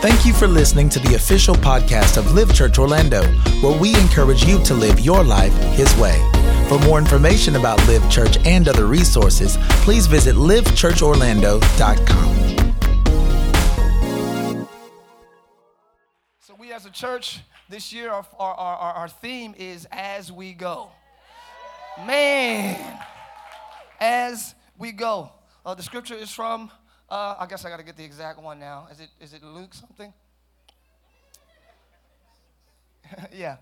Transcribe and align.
Thank 0.00 0.24
you 0.24 0.32
for 0.32 0.46
listening 0.46 0.88
to 0.90 0.98
the 0.98 1.14
official 1.14 1.54
podcast 1.54 2.16
of 2.16 2.32
Live 2.32 2.54
Church 2.54 2.78
Orlando, 2.78 3.22
where 3.60 3.78
we 3.78 3.94
encourage 3.96 4.46
you 4.46 4.62
to 4.64 4.72
live 4.72 4.98
your 4.98 5.22
life 5.22 5.52
His 5.74 5.94
way. 5.96 6.18
For 6.70 6.78
more 6.78 6.98
information 6.98 7.56
about 7.56 7.86
Live 7.86 8.10
Church 8.10 8.38
and 8.46 8.66
other 8.66 8.86
resources, 8.86 9.58
please 9.82 10.06
visit 10.06 10.36
livechurchorlando.com. 10.36 12.74
So, 16.38 16.54
we 16.58 16.72
as 16.72 16.86
a 16.86 16.90
church 16.90 17.40
this 17.68 17.92
year, 17.92 18.10
our, 18.10 18.26
our, 18.38 18.54
our, 18.54 18.94
our 18.94 19.08
theme 19.08 19.54
is 19.58 19.86
As 19.92 20.32
We 20.32 20.54
Go. 20.54 20.90
Man, 22.06 22.98
as 24.00 24.54
we 24.78 24.92
go. 24.92 25.32
Uh, 25.66 25.74
the 25.74 25.82
scripture 25.82 26.14
is 26.14 26.30
from, 26.30 26.70
uh, 27.10 27.36
I 27.38 27.46
guess 27.46 27.64
I 27.64 27.70
got 27.70 27.78
to 27.78 27.84
get 27.84 27.96
the 27.96 28.04
exact 28.04 28.40
one 28.40 28.58
now. 28.60 28.86
Is 28.90 29.00
it, 29.00 29.08
is 29.20 29.34
it 29.34 29.42
Luke 29.42 29.74
something? 29.74 30.12
yeah, 33.32 33.56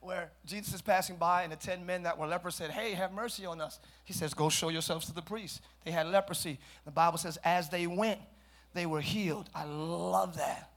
where 0.00 0.30
Jesus 0.46 0.74
is 0.74 0.82
passing 0.82 1.16
by, 1.16 1.42
and 1.42 1.52
the 1.52 1.56
10 1.56 1.84
men 1.84 2.04
that 2.04 2.16
were 2.16 2.26
lepers 2.26 2.54
said, 2.54 2.70
Hey, 2.70 2.92
have 2.92 3.12
mercy 3.12 3.46
on 3.46 3.60
us. 3.60 3.80
He 4.04 4.12
says, 4.12 4.34
Go 4.34 4.48
show 4.48 4.68
yourselves 4.68 5.06
to 5.06 5.14
the 5.14 5.22
priest. 5.22 5.60
They 5.84 5.90
had 5.90 6.06
leprosy. 6.06 6.58
The 6.84 6.90
Bible 6.90 7.18
says, 7.18 7.38
As 7.44 7.68
they 7.68 7.86
went, 7.86 8.20
they 8.74 8.86
were 8.86 9.00
healed. 9.00 9.48
I 9.54 9.64
love 9.64 10.36
that. 10.36 10.70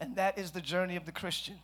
And 0.00 0.16
that 0.16 0.38
is 0.38 0.50
the 0.50 0.60
journey 0.60 0.96
of 0.96 1.06
the 1.06 1.12
Christian. 1.12 1.56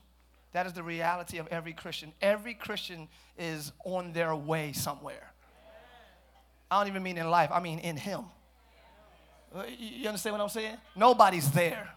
That 0.53 0.67
is 0.67 0.75
the 0.75 0.83
reality 0.83 1.39
of 1.39 1.47
every 1.49 1.73
Christian. 1.73 2.13
Every 2.21 2.55
Christian 2.55 3.09
is 3.39 3.73
on 3.85 4.13
their 4.13 4.35
way 4.37 4.73
somewhere. 4.73 5.33
I 6.71 6.81
don't 6.81 6.89
even 6.89 7.03
mean 7.03 7.19
in 7.19 7.29
life, 7.29 7.51
I 7.53 7.61
mean 7.61 7.79
in 7.81 7.97
Him. 7.97 8.25
Uh, 9.55 9.65
you 9.79 10.09
understand 10.09 10.35
what 10.35 10.43
I'm 10.43 10.49
saying? 10.49 10.77
Nobody's 10.97 11.51
there. 11.51 11.91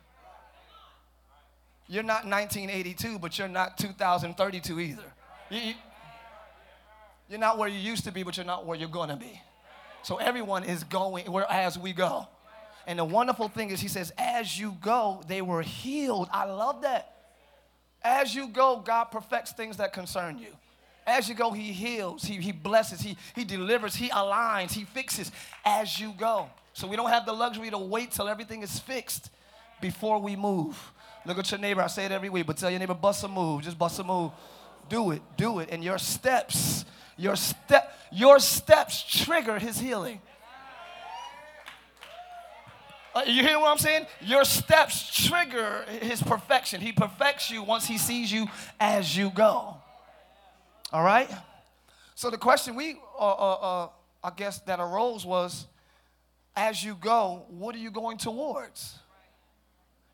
You're 1.88 2.04
not 2.04 2.26
1982, 2.26 3.20
but 3.20 3.38
you're 3.38 3.48
not 3.48 3.78
2032 3.78 4.80
either. 4.80 5.04
You, 5.50 5.76
are 7.32 7.38
not 7.38 7.58
where 7.58 7.70
you 7.70 7.78
used 7.78 8.04
to 8.06 8.12
be, 8.12 8.24
but 8.24 8.38
you're 8.38 8.46
not 8.46 8.66
where 8.66 8.78
you're 8.78 8.90
going 8.90 9.10
to 9.10 9.16
be. 9.16 9.40
So 10.02 10.18
everyone 10.18 10.64
is 10.64 10.84
going 10.84 11.32
where 11.32 11.50
as 11.50 11.78
we 11.78 11.94
go. 11.94 12.28
And 12.88 13.00
the 13.00 13.06
wonderful 13.06 13.48
thing 13.48 13.70
is, 13.70 13.80
he 13.80 13.88
says, 13.88 14.12
as 14.18 14.60
you 14.60 14.78
go, 14.82 15.24
they 15.28 15.42
were 15.42 15.62
healed. 15.62 16.28
I 16.32 16.46
love 16.46 16.82
that. 16.82 17.16
As 18.04 18.36
you 18.36 18.50
go, 18.50 18.78
God 18.78 19.06
perfects 19.06 19.52
things 19.52 19.78
that 19.78 19.94
concern 19.94 20.38
you. 20.38 20.56
As 21.08 21.30
you 21.30 21.36
go, 21.36 21.52
He 21.52 21.72
heals, 21.72 22.24
He, 22.24 22.36
he 22.36 22.52
blesses, 22.52 23.02
he, 23.02 23.18
he 23.36 23.44
delivers, 23.44 23.96
He 23.96 24.10
aligns, 24.10 24.72
He 24.72 24.84
fixes 24.84 25.32
as 25.64 26.00
you 26.00 26.14
go. 26.18 26.50
So 26.76 26.90
we 26.90 26.98
don't 26.98 27.10
have 27.10 27.26
the 27.26 27.32
luxury 27.32 27.70
to 27.70 27.78
wait 27.78 28.12
till 28.12 28.28
everything 28.28 28.62
is 28.62 28.78
fixed 28.78 29.30
before 29.80 30.20
we 30.20 30.36
move. 30.36 30.78
Look 31.26 31.40
at 31.40 31.50
your 31.50 31.58
neighbor. 31.58 31.82
I 31.82 31.88
say 31.88 32.04
it 32.04 32.12
every 32.12 32.28
week, 32.28 32.46
but 32.46 32.58
tell 32.58 32.70
your 32.70 32.80
neighbor, 32.80 32.94
bust 32.94 33.24
a 33.24 33.30
move. 33.30 33.64
Just 33.64 33.80
bust 33.80 33.98
a 34.00 34.04
move. 34.04 34.34
Do 34.90 35.12
it. 35.12 35.22
Do 35.38 35.60
it. 35.60 35.70
And 35.72 35.82
your 35.82 35.98
steps, 35.98 36.84
your 37.16 37.38
step, 37.38 37.98
your 38.12 38.40
steps 38.40 39.02
trigger 39.08 39.58
his 39.58 39.80
healing. 39.80 40.20
Uh, 43.16 43.22
you 43.26 43.42
hear 43.42 43.58
what 43.58 43.72
I'm 43.72 43.78
saying? 43.78 44.06
Your 44.20 44.44
steps 44.44 45.26
trigger 45.28 45.86
his 46.02 46.22
perfection. 46.22 46.82
He 46.82 46.92
perfects 46.92 47.50
you 47.50 47.64
once 47.64 47.86
he 47.86 47.98
sees 47.98 48.30
you 48.30 48.48
as 48.82 49.16
you 49.16 49.30
go. 49.30 49.78
All 50.92 51.04
right? 51.06 51.32
So 52.16 52.30
the 52.30 52.38
question 52.38 52.76
we, 52.76 52.98
uh, 53.18 53.32
uh, 53.32 53.54
uh, 53.54 53.90
I 54.22 54.32
guess, 54.36 54.60
that 54.60 54.82
arose 54.82 55.26
was 55.26 55.68
as 56.56 56.84
you 56.84 56.96
go, 56.96 57.46
what 57.50 57.76
are 57.76 57.80
you 57.80 57.92
going 57.92 58.18
towards? 58.18 58.98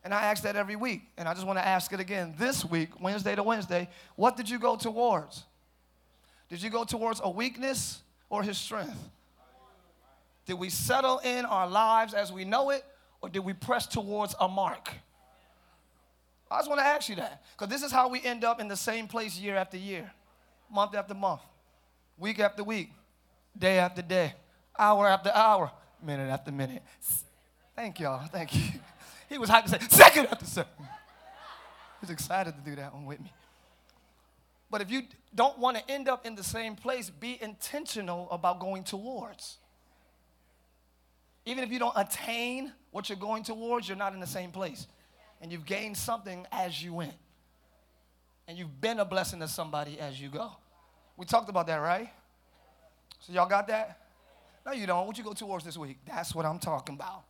And 0.03 0.13
I 0.13 0.23
ask 0.23 0.43
that 0.43 0.55
every 0.55 0.75
week, 0.75 1.03
and 1.17 1.27
I 1.27 1.33
just 1.33 1.45
want 1.45 1.59
to 1.59 1.65
ask 1.65 1.93
it 1.93 1.99
again 1.99 2.33
this 2.37 2.65
week, 2.65 2.99
Wednesday 2.99 3.35
to 3.35 3.43
Wednesday. 3.43 3.87
What 4.15 4.35
did 4.35 4.49
you 4.49 4.57
go 4.57 4.75
towards? 4.75 5.43
Did 6.49 6.61
you 6.63 6.71
go 6.71 6.83
towards 6.83 7.21
a 7.23 7.29
weakness 7.29 8.01
or 8.29 8.41
his 8.41 8.57
strength? 8.57 8.97
Did 10.45 10.55
we 10.55 10.69
settle 10.69 11.19
in 11.19 11.45
our 11.45 11.67
lives 11.67 12.15
as 12.15 12.31
we 12.31 12.45
know 12.45 12.71
it, 12.71 12.83
or 13.21 13.29
did 13.29 13.39
we 13.39 13.53
press 13.53 13.85
towards 13.85 14.33
a 14.39 14.47
mark? 14.47 14.89
I 16.49 16.57
just 16.57 16.67
want 16.67 16.81
to 16.81 16.85
ask 16.85 17.07
you 17.07 17.15
that 17.15 17.43
because 17.55 17.69
this 17.69 17.83
is 17.83 17.91
how 17.91 18.09
we 18.09 18.21
end 18.23 18.43
up 18.43 18.59
in 18.59 18.67
the 18.67 18.75
same 18.75 19.07
place 19.07 19.39
year 19.39 19.55
after 19.55 19.77
year, 19.77 20.11
month 20.69 20.95
after 20.95 21.13
month, 21.13 21.41
week 22.17 22.39
after 22.39 22.63
week, 22.63 22.91
day 23.57 23.77
after 23.77 24.01
day, 24.01 24.33
hour 24.77 25.07
after 25.07 25.31
hour, 25.33 25.71
minute 26.03 26.29
after 26.29 26.51
minute. 26.51 26.83
Thank 27.75 27.99
y'all. 27.99 28.25
Thank 28.27 28.55
you. 28.55 28.61
He 29.29 29.37
was 29.37 29.49
hyped 29.49 29.63
to 29.63 29.69
say 29.69 29.79
second 29.89 30.25
after 30.25 30.43
second. 30.43 30.85
He's 32.01 32.09
excited 32.09 32.53
to 32.53 32.69
do 32.69 32.75
that 32.75 32.93
one 32.93 33.05
with 33.05 33.21
me. 33.21 33.31
But 34.69 34.81
if 34.81 34.91
you 34.91 35.03
don't 35.33 35.57
want 35.57 35.77
to 35.77 35.89
end 35.89 36.09
up 36.09 36.25
in 36.25 36.35
the 36.35 36.43
same 36.43 36.75
place, 36.75 37.09
be 37.09 37.37
intentional 37.41 38.29
about 38.29 38.59
going 38.59 38.83
towards. 38.83 39.57
Even 41.45 41.63
if 41.63 41.71
you 41.71 41.79
don't 41.79 41.95
attain 41.95 42.73
what 42.91 43.07
you're 43.07 43.17
going 43.17 43.43
towards, 43.43 43.87
you're 43.87 43.97
not 43.97 44.13
in 44.13 44.19
the 44.19 44.27
same 44.27 44.51
place. 44.51 44.87
And 45.41 45.51
you've 45.51 45.65
gained 45.65 45.95
something 45.95 46.45
as 46.51 46.83
you 46.83 46.93
went. 46.93 47.13
And 48.47 48.57
you've 48.57 48.81
been 48.81 48.99
a 48.99 49.05
blessing 49.05 49.39
to 49.39 49.47
somebody 49.47 49.99
as 49.99 50.19
you 50.19 50.29
go. 50.29 50.51
We 51.15 51.25
talked 51.25 51.49
about 51.49 51.67
that, 51.67 51.77
right? 51.77 52.09
So 53.19 53.33
y'all 53.33 53.47
got 53.47 53.67
that? 53.67 54.00
No, 54.65 54.71
you 54.71 54.85
don't. 54.85 55.07
What 55.07 55.17
you 55.17 55.23
go 55.23 55.33
towards 55.33 55.65
this 55.65 55.77
week? 55.77 55.97
That's 56.05 56.35
what 56.35 56.45
I'm 56.45 56.59
talking 56.59 56.95
about. 56.95 57.23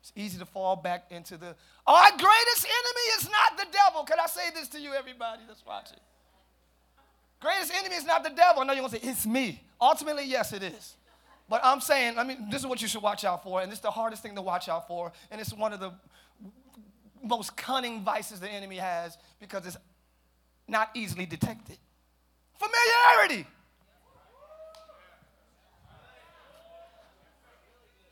It's 0.00 0.12
easy 0.16 0.38
to 0.38 0.44
fall 0.44 0.76
back 0.76 1.06
into 1.10 1.38
the, 1.38 1.54
our 1.86 2.10
greatest 2.10 2.66
enemy 2.66 3.04
is 3.18 3.30
not 3.30 3.56
the 3.56 3.66
devil. 3.72 4.04
Can 4.04 4.18
I 4.22 4.26
say 4.26 4.50
this 4.54 4.68
to 4.68 4.78
you, 4.78 4.92
everybody 4.92 5.42
that's 5.48 5.64
watching? 5.64 5.98
Greatest 7.40 7.72
enemy 7.74 7.94
is 7.94 8.04
not 8.04 8.22
the 8.22 8.30
devil. 8.30 8.62
I 8.62 8.66
know 8.66 8.72
you're 8.74 8.88
to 8.88 8.90
say, 8.90 9.00
it's 9.02 9.26
me. 9.26 9.62
Ultimately, 9.80 10.24
yes, 10.24 10.52
it 10.52 10.62
is. 10.62 10.96
But 11.48 11.60
I'm 11.64 11.80
saying, 11.80 12.18
I 12.18 12.24
mean, 12.24 12.48
this 12.50 12.60
is 12.60 12.66
what 12.66 12.82
you 12.82 12.88
should 12.88 13.02
watch 13.02 13.24
out 13.24 13.42
for, 13.42 13.60
and 13.60 13.70
this 13.70 13.78
is 13.78 13.82
the 13.82 13.90
hardest 13.90 14.22
thing 14.22 14.34
to 14.34 14.42
watch 14.42 14.68
out 14.68 14.88
for, 14.88 15.12
and 15.30 15.40
it's 15.40 15.52
one 15.52 15.72
of 15.72 15.80
the 15.80 15.92
most 17.22 17.56
cunning 17.56 18.02
vices 18.02 18.40
the 18.40 18.48
enemy 18.48 18.76
has 18.76 19.16
because 19.40 19.66
it's 19.66 19.76
not 20.68 20.90
easily 20.94 21.26
detected. 21.26 21.78
Familiarity. 22.58 23.46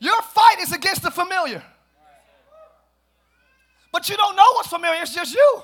Your 0.02 0.20
fight 0.20 0.58
is 0.58 0.72
against 0.72 1.02
the 1.04 1.12
familiar. 1.12 1.62
But 3.92 4.08
you 4.08 4.16
don't 4.16 4.34
know 4.34 4.50
what's 4.54 4.66
familiar, 4.66 5.00
it's 5.00 5.14
just 5.14 5.32
you. 5.32 5.62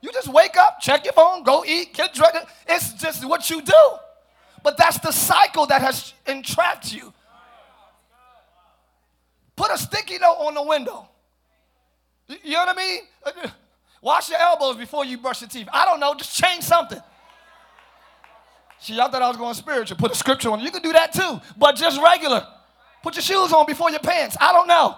You 0.00 0.10
just 0.12 0.28
wake 0.28 0.56
up, 0.56 0.80
check 0.80 1.04
your 1.04 1.12
phone, 1.12 1.42
go 1.42 1.62
eat, 1.66 1.92
get 1.92 2.14
drunk. 2.14 2.36
It's 2.66 2.94
just 2.94 3.22
what 3.28 3.50
you 3.50 3.60
do. 3.60 3.82
But 4.62 4.78
that's 4.78 4.98
the 5.00 5.12
cycle 5.12 5.66
that 5.66 5.82
has 5.82 6.14
entrapped 6.26 6.90
you. 6.90 7.12
Put 9.56 9.70
a 9.70 9.76
sticky 9.76 10.16
note 10.16 10.38
on 10.38 10.54
the 10.54 10.62
window. 10.62 11.06
You 12.28 12.52
know 12.52 12.64
what 12.64 12.78
I 12.78 12.80
mean? 12.80 13.00
Wash 14.00 14.30
your 14.30 14.38
elbows 14.38 14.76
before 14.76 15.04
you 15.04 15.18
brush 15.18 15.42
your 15.42 15.50
teeth. 15.50 15.68
I 15.70 15.84
don't 15.84 16.00
know, 16.00 16.14
just 16.14 16.34
change 16.34 16.64
something. 16.64 17.02
See, 18.78 18.94
y'all 18.94 19.10
thought 19.10 19.20
I 19.20 19.28
was 19.28 19.36
going 19.36 19.52
spiritual. 19.52 19.98
Put 19.98 20.12
a 20.12 20.14
scripture 20.14 20.48
on. 20.48 20.60
You 20.60 20.70
can 20.70 20.80
do 20.80 20.94
that 20.94 21.12
too, 21.12 21.42
but 21.58 21.76
just 21.76 22.00
regular. 22.00 22.46
Put 23.02 23.16
your 23.16 23.22
shoes 23.22 23.52
on 23.52 23.66
before 23.66 23.90
your 23.90 24.00
pants. 24.00 24.36
I 24.40 24.52
don't 24.52 24.68
know. 24.68 24.96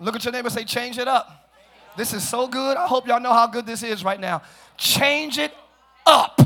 Look 0.00 0.16
at 0.16 0.24
your 0.24 0.32
neighbor 0.32 0.50
say, 0.50 0.64
change 0.64 0.98
it 0.98 1.08
up. 1.08 1.50
This 1.96 2.12
is 2.12 2.28
so 2.28 2.48
good. 2.48 2.76
I 2.76 2.86
hope 2.86 3.06
y'all 3.06 3.20
know 3.20 3.32
how 3.32 3.46
good 3.46 3.66
this 3.66 3.82
is 3.82 4.04
right 4.04 4.20
now. 4.20 4.42
Change 4.76 5.38
it 5.38 5.52
up. 6.06 6.40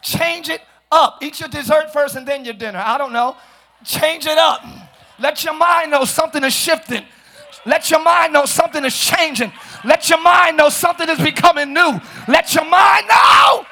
Change 0.00 0.48
it 0.48 0.60
up. 0.90 1.18
Eat 1.22 1.40
your 1.40 1.48
dessert 1.48 1.92
first 1.92 2.16
and 2.16 2.26
then 2.26 2.44
your 2.44 2.54
dinner. 2.54 2.82
I 2.84 2.96
don't 2.96 3.12
know. 3.12 3.36
Change 3.84 4.26
it 4.26 4.38
up. 4.38 4.64
Let 5.18 5.44
your 5.44 5.54
mind 5.54 5.90
know 5.90 6.04
something 6.04 6.42
is 6.44 6.54
shifting. 6.54 7.04
Let 7.66 7.90
your 7.90 8.02
mind 8.02 8.32
know 8.32 8.44
something 8.44 8.84
is 8.84 8.96
changing. 8.98 9.52
Let 9.84 10.08
your 10.08 10.20
mind 10.20 10.56
know 10.56 10.68
something 10.68 11.08
is 11.08 11.18
becoming 11.18 11.72
new. 11.72 12.00
Let 12.28 12.54
your 12.54 12.64
mind 12.64 13.06
know. 13.08 13.66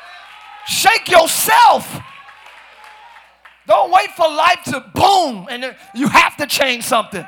Shake 0.67 1.09
yourself. 1.09 2.00
Don't 3.70 3.93
wait 3.93 4.11
for 4.17 4.28
life 4.28 4.64
to 4.64 4.81
boom 4.81 5.46
and 5.49 5.76
you 5.94 6.08
have 6.08 6.37
to 6.38 6.46
change 6.46 6.82
something. 6.82 7.25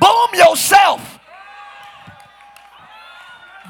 Boom 0.00 0.28
yourself. 0.34 1.18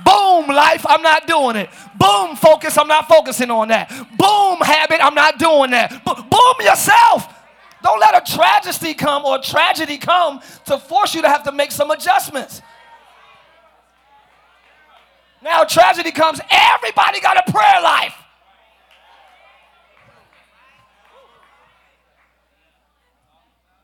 Boom, 0.04 0.46
life, 0.48 0.84
I'm 0.86 1.00
not 1.00 1.26
doing 1.26 1.56
it. 1.56 1.70
Boom, 1.98 2.36
focus, 2.36 2.76
I'm 2.76 2.88
not 2.88 3.08
focusing 3.08 3.50
on 3.50 3.68
that. 3.68 3.88
Boom, 4.18 4.60
habit, 4.60 5.02
I'm 5.02 5.14
not 5.14 5.38
doing 5.38 5.70
that. 5.70 6.04
Boom, 6.04 6.54
yourself. 6.60 7.26
Don't 7.82 7.98
let 7.98 8.14
a 8.14 8.36
tragedy 8.36 8.92
come 8.92 9.24
or 9.24 9.38
tragedy 9.38 9.96
come 9.96 10.42
to 10.66 10.76
force 10.76 11.14
you 11.14 11.22
to 11.22 11.28
have 11.28 11.44
to 11.44 11.52
make 11.52 11.72
some 11.72 11.90
adjustments. 11.90 12.60
Now, 15.42 15.64
tragedy 15.64 16.12
comes, 16.12 16.38
everybody 16.50 17.22
got 17.22 17.48
a 17.48 17.50
prayer 17.50 17.80
life. 17.82 18.14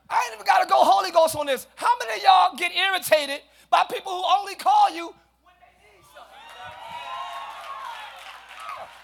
I 0.09 0.23
ain't 0.25 0.35
even 0.35 0.45
got 0.45 0.63
to 0.63 0.69
go 0.69 0.77
Holy 0.77 1.11
Ghost 1.11 1.35
on 1.35 1.45
this. 1.47 1.67
How 1.75 1.89
many 1.99 2.19
of 2.19 2.23
y'all 2.23 2.55
get 2.55 2.71
irritated 2.75 3.41
by 3.69 3.83
people 3.91 4.11
who 4.11 4.23
only 4.39 4.55
call 4.55 4.89
you 4.93 5.07
when 5.07 5.53
they 5.59 5.73
need 5.83 6.03
something? 6.03 6.37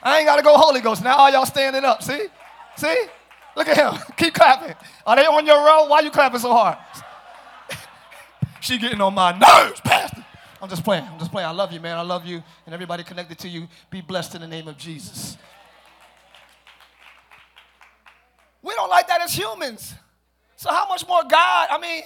I 0.02 0.20
ain't 0.20 0.28
got 0.28 0.38
to 0.38 0.44
go 0.44 0.58
Holy 0.58 0.80
Ghost. 0.80 1.04
Now 1.04 1.18
all 1.18 1.32
y'all 1.32 1.46
standing 1.46 1.84
up. 1.84 2.02
See? 2.02 2.28
See? 2.78 3.06
Look 3.56 3.68
at 3.68 3.78
him. 3.78 4.02
Keep 4.18 4.34
clapping. 4.34 4.76
Are 5.06 5.16
they 5.16 5.26
on 5.26 5.46
your 5.46 5.58
row? 5.58 5.88
Why 5.88 6.00
you 6.00 6.10
clapping 6.10 6.40
so 6.40 6.54
hard? 6.54 6.78
she 8.62 8.78
getting 8.78 9.02
on 9.02 9.14
my 9.14 9.32
nerves, 9.32 9.82
Pastor. 9.82 10.26
I'm 10.62 10.70
just 10.70 10.86
playing. 10.86 11.04
I'm 11.04 11.20
just 11.20 11.32
playing. 11.32 11.48
I 11.48 11.52
love 11.52 11.74
you, 11.74 11.82
man. 11.82 11.98
I 11.98 12.04
love 12.04 12.26
you 12.26 12.42
and 12.66 12.74
everybody 12.74 13.04
connected 13.04 13.38
to 13.40 13.50
you. 13.50 13.68
Be 13.90 14.00
blessed 14.00 14.36
in 14.36 14.42
the 14.42 14.48
name 14.48 14.70
of 14.70 14.78
Jesus. 14.78 15.38
We 18.62 18.74
don't 18.76 18.90
like 18.90 19.08
that 19.08 19.20
as 19.20 19.34
humans. 19.34 19.96
So 20.63 20.69
how 20.69 20.88
much 20.88 21.06
more 21.06 21.24
God? 21.30 21.68
I 21.71 21.77
mean, 21.77 22.04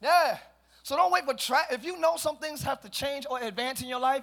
yeah. 0.00 0.38
So 0.84 0.94
don't 0.94 1.10
wait 1.10 1.24
for 1.24 1.34
if 1.72 1.84
you 1.84 1.98
know 1.98 2.16
some 2.16 2.36
things 2.36 2.62
have 2.62 2.80
to 2.82 2.88
change 2.88 3.26
or 3.28 3.42
advance 3.42 3.82
in 3.82 3.88
your 3.88 3.98
life, 3.98 4.22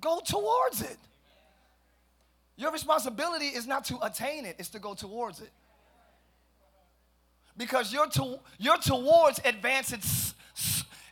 go 0.00 0.20
towards 0.24 0.82
it. 0.82 0.96
Your 2.56 2.72
responsibility 2.72 3.46
is 3.46 3.68
not 3.68 3.84
to 3.84 4.04
attain 4.04 4.44
it, 4.44 4.56
it's 4.58 4.70
to 4.70 4.80
go 4.80 4.94
towards 4.94 5.40
it. 5.40 5.52
Because 7.56 7.92
you're 7.92 8.08
to, 8.08 8.40
you're 8.58 8.78
towards 8.78 9.40
advance, 9.44 10.34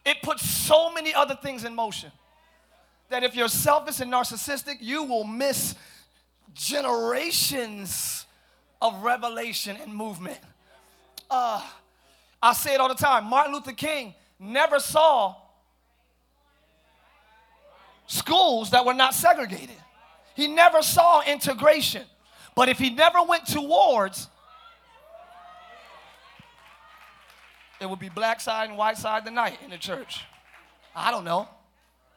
it 0.05 0.17
puts 0.21 0.43
so 0.45 0.93
many 0.93 1.15
other 1.15 1.39
things 1.41 1.63
in 1.63 1.77
motion 1.77 2.11
that 3.09 3.23
if 3.23 3.37
you're 3.37 3.47
selfish 3.47 4.01
and 4.01 4.13
narcissistic, 4.13 4.79
you 4.81 5.05
will 5.05 5.23
miss 5.23 5.77
generations 6.55 8.20
of 8.81 9.03
revelation 9.03 9.77
and 9.83 9.95
movement. 9.95 10.39
Uh, 11.31 11.63
I 12.43 12.53
say 12.55 12.75
it 12.75 12.81
all 12.81 12.89
the 12.89 12.95
time 12.95 13.25
Martin 13.25 13.53
Luther 13.53 13.73
King 13.73 14.15
never 14.39 14.81
saw 14.81 15.37
schools 18.07 18.71
that 18.71 18.85
were 18.85 18.95
not 18.95 19.15
segregated. 19.15 19.77
He 20.35 20.49
never 20.49 20.83
saw 20.83 21.23
integration. 21.23 22.03
But 22.55 22.69
if 22.69 22.79
he 22.79 22.91
never 22.91 23.23
went 23.23 23.47
towards, 23.47 24.29
it 27.81 27.89
would 27.89 27.99
be 27.99 28.09
black 28.09 28.41
side 28.41 28.69
and 28.69 28.77
white 28.77 28.99
side 28.99 29.25
tonight 29.25 29.59
in 29.65 29.71
the 29.71 29.79
church. 29.79 30.25
I 30.95 31.11
don't 31.11 31.25
know. 31.25 31.49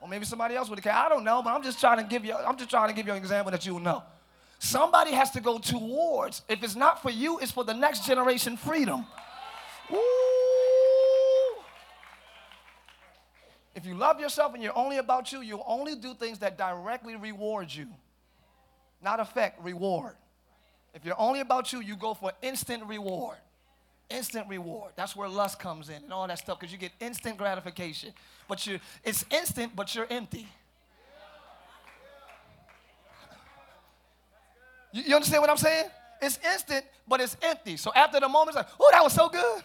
Or 0.02 0.08
maybe 0.08 0.26
somebody 0.26 0.56
else 0.56 0.70
would 0.70 0.84
have. 0.84 1.06
I 1.06 1.10
don't 1.10 1.24
know, 1.24 1.42
but 1.42 1.52
I'm 1.52 1.64
just 1.64 1.80
trying 1.80 1.98
to 1.98 2.04
give 2.04 2.26
you. 2.26 2.34
I'm 2.34 2.58
just 2.58 2.70
trying 2.70 2.90
to 2.90 2.96
give 2.96 3.06
you 3.06 3.14
an 3.14 3.18
example 3.18 3.52
that 3.52 3.66
you 3.66 3.74
will 3.74 3.82
know. 3.82 4.04
Somebody 4.64 5.12
has 5.12 5.30
to 5.32 5.42
go 5.42 5.58
towards. 5.58 6.42
If 6.48 6.64
it's 6.64 6.78
not 6.78 7.02
for 7.02 7.10
you, 7.10 7.38
it's 7.40 7.52
for 7.52 7.66
the 7.66 7.74
next 7.74 8.06
generation 8.06 8.56
freedom. 8.56 9.06
Ooh. 9.92 9.98
If 13.76 13.86
you 13.86 13.94
love 13.94 14.22
yourself 14.22 14.54
and 14.54 14.64
you're 14.64 14.78
only 14.78 15.00
about 15.00 15.34
you, 15.34 15.42
you'll 15.42 15.66
only 15.68 15.96
do 15.96 16.14
things 16.14 16.40
that 16.40 16.58
directly 16.58 17.18
reward 17.18 17.76
you. 17.76 17.88
Not 19.04 19.20
affect, 19.20 19.62
reward. 19.62 20.16
If 20.94 21.04
you're 21.04 21.20
only 21.20 21.42
about 21.42 21.74
you, 21.74 21.82
you 21.82 21.98
go 21.98 22.14
for 22.14 22.32
instant 22.42 22.86
reward. 22.86 23.36
Instant 24.10 24.48
reward. 24.48 24.94
That's 24.96 25.14
where 25.14 25.28
lust 25.28 25.60
comes 25.60 25.90
in 25.90 26.04
and 26.04 26.14
all 26.14 26.26
that 26.26 26.40
stuff 26.40 26.58
because 26.62 26.72
you 26.72 26.78
get 26.78 26.94
instant 27.02 27.38
gratification. 27.38 28.14
But 28.48 28.66
you 28.66 28.80
it's 29.04 29.26
instant, 29.30 29.76
but 29.76 29.94
you're 29.94 30.08
empty. 30.10 30.48
You, 34.94 35.04
you 35.04 35.16
understand 35.16 35.42
what 35.42 35.50
I'm 35.50 35.58
saying? 35.58 35.90
It's 36.22 36.40
instant, 36.54 36.86
but 37.06 37.20
it's 37.20 37.36
empty. 37.42 37.76
So 37.76 37.92
after 37.94 38.20
the 38.20 38.30
moment, 38.30 38.50
it's 38.50 38.56
like, 38.56 38.68
oh, 38.80 38.90
that 38.94 39.04
was 39.04 39.12
so 39.12 39.28
good. 39.28 39.64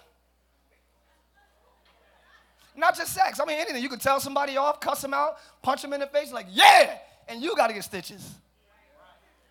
Not 2.75 2.97
just 2.97 3.13
sex. 3.13 3.39
I 3.39 3.45
mean, 3.45 3.59
anything. 3.59 3.83
You 3.83 3.89
can 3.89 3.99
tell 3.99 4.19
somebody 4.19 4.57
off, 4.57 4.81
cuss 4.81 5.03
them 5.03 5.15
out, 5.15 5.37
punch 5.63 5.83
them 5.83 5.93
in 5.93 6.01
the 6.01 6.07
face, 6.07 6.33
like, 6.33 6.47
yeah, 6.51 6.97
and 7.29 7.43
you 7.43 7.55
got 7.55 7.69
to 7.69 7.75
get 7.75 7.85
stitches. 7.85 8.35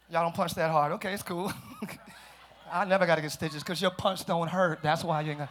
Y'all 0.09 0.24
don't 0.24 0.35
punch 0.35 0.56
that 0.56 0.71
hard. 0.71 0.94
Okay, 0.94 1.13
it's 1.13 1.24
cool. 1.24 1.51
I 2.71 2.85
never 2.85 3.06
got 3.06 3.15
to 3.15 3.21
get 3.21 3.31
stitches 3.31 3.63
because 3.63 3.81
your 3.81 3.91
punch 3.91 4.25
don't 4.25 4.47
hurt. 4.47 4.81
That's 4.81 5.03
why 5.03 5.21
you 5.21 5.31
ain't 5.31 5.39
got. 5.39 5.50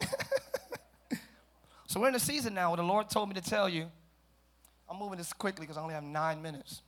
so 1.86 2.00
we're 2.00 2.08
in 2.08 2.14
a 2.14 2.20
season 2.20 2.54
now 2.54 2.70
where 2.70 2.76
the 2.76 2.82
Lord 2.82 3.10
told 3.10 3.28
me 3.28 3.34
to 3.34 3.40
tell 3.40 3.68
you. 3.68 3.86
I'm 4.88 4.98
moving 4.98 5.18
this 5.18 5.32
quickly 5.32 5.64
because 5.64 5.76
I 5.76 5.82
only 5.82 5.94
have 5.94 6.04
nine 6.04 6.40
minutes. 6.40 6.82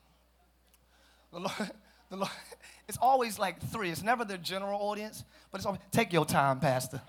The 1.32 1.38
Lord, 1.40 1.70
the 2.10 2.16
Lord, 2.16 2.30
it's 2.88 2.98
always 3.00 3.38
like 3.38 3.60
three. 3.70 3.90
It's 3.90 4.02
never 4.02 4.24
the 4.24 4.38
general 4.38 4.80
audience, 4.80 5.24
but 5.50 5.58
it's 5.58 5.66
always, 5.66 5.80
take 5.90 6.12
your 6.12 6.24
time, 6.24 6.60
Pastor. 6.60 7.00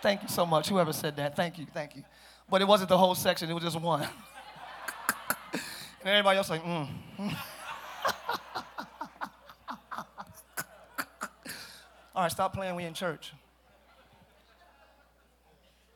Thank 0.00 0.22
you 0.22 0.28
so 0.28 0.44
much. 0.44 0.68
Whoever 0.68 0.92
said 0.92 1.16
that, 1.16 1.36
thank 1.36 1.58
you, 1.58 1.66
thank 1.72 1.94
you. 1.96 2.02
But 2.50 2.60
it 2.60 2.68
wasn't 2.68 2.88
the 2.88 2.98
whole 2.98 3.14
section, 3.14 3.48
it 3.48 3.54
was 3.54 3.62
just 3.62 3.80
one. 3.80 4.02
and 5.52 5.60
everybody 6.04 6.38
else 6.38 6.50
like, 6.50 6.64
mm. 6.64 6.88
All 12.14 12.22
right, 12.22 12.30
stop 12.30 12.52
playing. 12.52 12.74
We 12.74 12.84
in 12.84 12.92
church. 12.92 13.32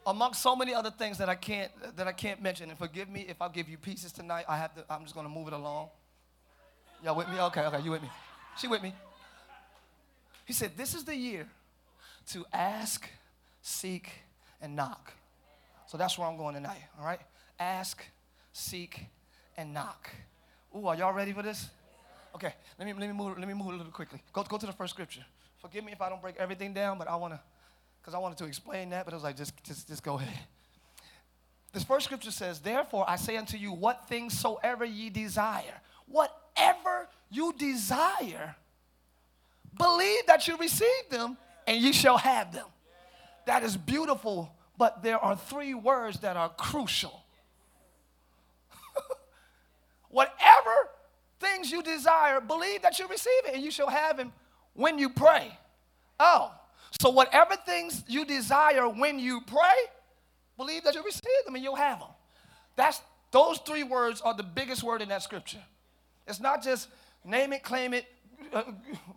Amongst 0.06 0.40
so 0.40 0.56
many 0.56 0.72
other 0.72 0.90
things 0.90 1.18
that 1.18 1.28
I 1.28 1.34
can't 1.34 1.70
that 1.96 2.06
I 2.06 2.12
can't 2.12 2.40
mention, 2.40 2.70
and 2.70 2.78
forgive 2.78 3.10
me 3.10 3.26
if 3.28 3.42
I 3.42 3.48
give 3.48 3.68
you 3.68 3.76
pieces 3.76 4.12
tonight. 4.12 4.46
I 4.48 4.56
have 4.56 4.74
to. 4.76 4.84
I'm 4.88 5.02
just 5.02 5.14
going 5.14 5.26
to 5.26 5.32
move 5.32 5.48
it 5.48 5.52
along. 5.52 5.90
Y'all 7.04 7.16
with 7.16 7.28
me? 7.28 7.38
Okay, 7.38 7.62
okay, 7.62 7.80
you 7.82 7.90
with 7.90 8.02
me. 8.02 8.08
She 8.58 8.68
with 8.68 8.82
me. 8.82 8.94
He 10.44 10.52
said, 10.52 10.72
This 10.76 10.94
is 10.94 11.04
the 11.04 11.14
year 11.14 11.46
to 12.28 12.44
ask, 12.52 13.08
seek, 13.62 14.10
and 14.60 14.74
knock. 14.74 15.12
So 15.86 15.96
that's 15.96 16.18
where 16.18 16.26
I'm 16.26 16.36
going 16.36 16.54
tonight, 16.54 16.82
all 16.98 17.04
right? 17.04 17.20
Ask, 17.60 18.04
seek, 18.52 19.06
and 19.56 19.72
knock. 19.72 20.10
Ooh, 20.76 20.86
are 20.86 20.96
y'all 20.96 21.12
ready 21.12 21.32
for 21.32 21.42
this? 21.42 21.68
Okay, 22.34 22.52
let 22.78 22.86
me, 22.86 22.92
let 22.92 23.08
me, 23.08 23.12
move, 23.12 23.38
let 23.38 23.46
me 23.46 23.54
move 23.54 23.68
a 23.68 23.76
little 23.76 23.92
quickly. 23.92 24.20
Go, 24.32 24.42
go 24.42 24.58
to 24.58 24.66
the 24.66 24.72
first 24.72 24.92
scripture. 24.92 25.24
Forgive 25.58 25.84
me 25.84 25.92
if 25.92 26.00
I 26.00 26.08
don't 26.08 26.20
break 26.20 26.36
everything 26.38 26.74
down, 26.74 26.98
but 26.98 27.08
I 27.08 27.16
want 27.16 27.34
to, 27.34 27.40
because 28.00 28.14
I 28.14 28.18
wanted 28.18 28.38
to 28.38 28.44
explain 28.44 28.90
that, 28.90 29.04
but 29.04 29.14
I 29.14 29.16
was 29.16 29.24
like, 29.24 29.36
just, 29.36 29.52
just, 29.64 29.88
just 29.88 30.02
go 30.02 30.18
ahead. 30.18 30.38
This 31.72 31.84
first 31.84 32.06
scripture 32.06 32.30
says, 32.30 32.58
Therefore 32.60 33.04
I 33.08 33.16
say 33.16 33.36
unto 33.36 33.56
you, 33.56 33.72
what 33.72 34.08
things 34.08 34.38
soever 34.38 34.84
ye 34.84 35.10
desire, 35.10 35.80
whatever 36.56 37.08
you 37.30 37.52
desire, 37.58 38.56
believe 39.76 40.26
that 40.26 40.48
you 40.48 40.56
receive 40.56 41.10
them 41.10 41.36
and 41.66 41.80
you 41.80 41.92
shall 41.92 42.18
have 42.18 42.52
them. 42.52 42.66
That 43.46 43.62
is 43.62 43.76
beautiful, 43.76 44.52
but 44.78 45.02
there 45.02 45.18
are 45.18 45.36
three 45.36 45.74
words 45.74 46.20
that 46.20 46.36
are 46.36 46.48
crucial. 46.48 47.22
Whatever 50.08 50.90
things 51.38 51.70
you 51.70 51.82
desire, 51.82 52.40
believe 52.40 52.82
that 52.82 52.98
you 52.98 53.06
receive 53.06 53.44
it 53.46 53.54
and 53.54 53.62
you 53.62 53.70
shall 53.70 53.88
have 53.88 54.16
them 54.16 54.32
when 54.74 54.98
you 54.98 55.10
pray. 55.10 55.56
Oh, 56.18 56.52
so 57.00 57.10
whatever 57.10 57.56
things 57.56 58.02
you 58.08 58.24
desire 58.24 58.88
when 58.88 59.18
you 59.18 59.42
pray, 59.46 59.76
believe 60.56 60.82
that 60.84 60.94
you 60.94 61.02
receive 61.02 61.44
them 61.44 61.54
and 61.54 61.62
you'll 61.62 61.76
have 61.76 61.98
them. 61.98 62.08
That's 62.74 63.02
those 63.32 63.58
three 63.58 63.82
words 63.82 64.22
are 64.22 64.32
the 64.32 64.42
biggest 64.42 64.82
word 64.82 65.02
in 65.02 65.10
that 65.10 65.22
scripture. 65.22 65.62
It's 66.26 66.40
not 66.40 66.62
just 66.62 66.88
name 67.24 67.52
it, 67.52 67.62
claim 67.62 67.94
it, 67.94 68.06
uh, 68.52 68.62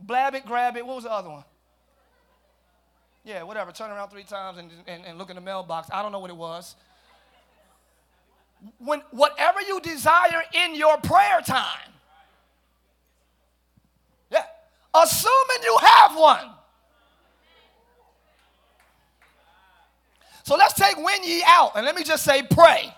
blab 0.01 0.35
it, 0.35 0.45
grab 0.45 0.77
it. 0.77 0.85
What 0.85 0.95
was 0.95 1.03
the 1.03 1.11
other 1.11 1.29
one? 1.29 1.43
Yeah, 3.23 3.43
whatever. 3.43 3.71
Turn 3.71 3.91
around 3.91 4.09
three 4.09 4.23
times 4.23 4.57
and, 4.57 4.71
and, 4.87 5.05
and 5.05 5.17
look 5.17 5.29
in 5.29 5.35
the 5.35 5.41
mailbox. 5.41 5.89
I 5.91 6.01
don't 6.01 6.11
know 6.11 6.19
what 6.19 6.29
it 6.29 6.37
was. 6.37 6.75
When 8.77 9.01
whatever 9.11 9.61
you 9.61 9.79
desire 9.81 10.43
in 10.53 10.75
your 10.75 10.97
prayer 10.97 11.41
time, 11.45 11.91
yeah, 14.31 14.43
assuming 14.93 15.63
you 15.63 15.77
have 15.81 16.17
one. 16.17 16.49
So 20.43 20.55
let's 20.55 20.73
take 20.73 20.97
when 20.97 21.23
ye 21.23 21.43
out 21.45 21.73
and 21.75 21.85
let 21.85 21.95
me 21.95 22.03
just 22.03 22.23
say 22.23 22.41
pray. 22.41 22.93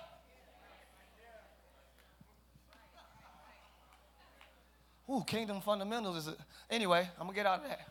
Ooh, 5.12 5.24
kingdom 5.25 5.62
fundamentals 5.62 6.18
is 6.18 6.27
it? 6.30 6.38
Anyway, 6.70 7.10
I'm 7.20 7.27
gonna 7.27 7.36
get 7.36 7.46
out 7.46 7.63
of 7.63 7.68
that. 7.68 7.82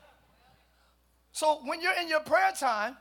So 1.32 1.60
when 1.64 1.80
you're 1.80 1.98
in 2.00 2.08
your 2.08 2.20
prayer 2.20 2.52
time, 2.58 2.96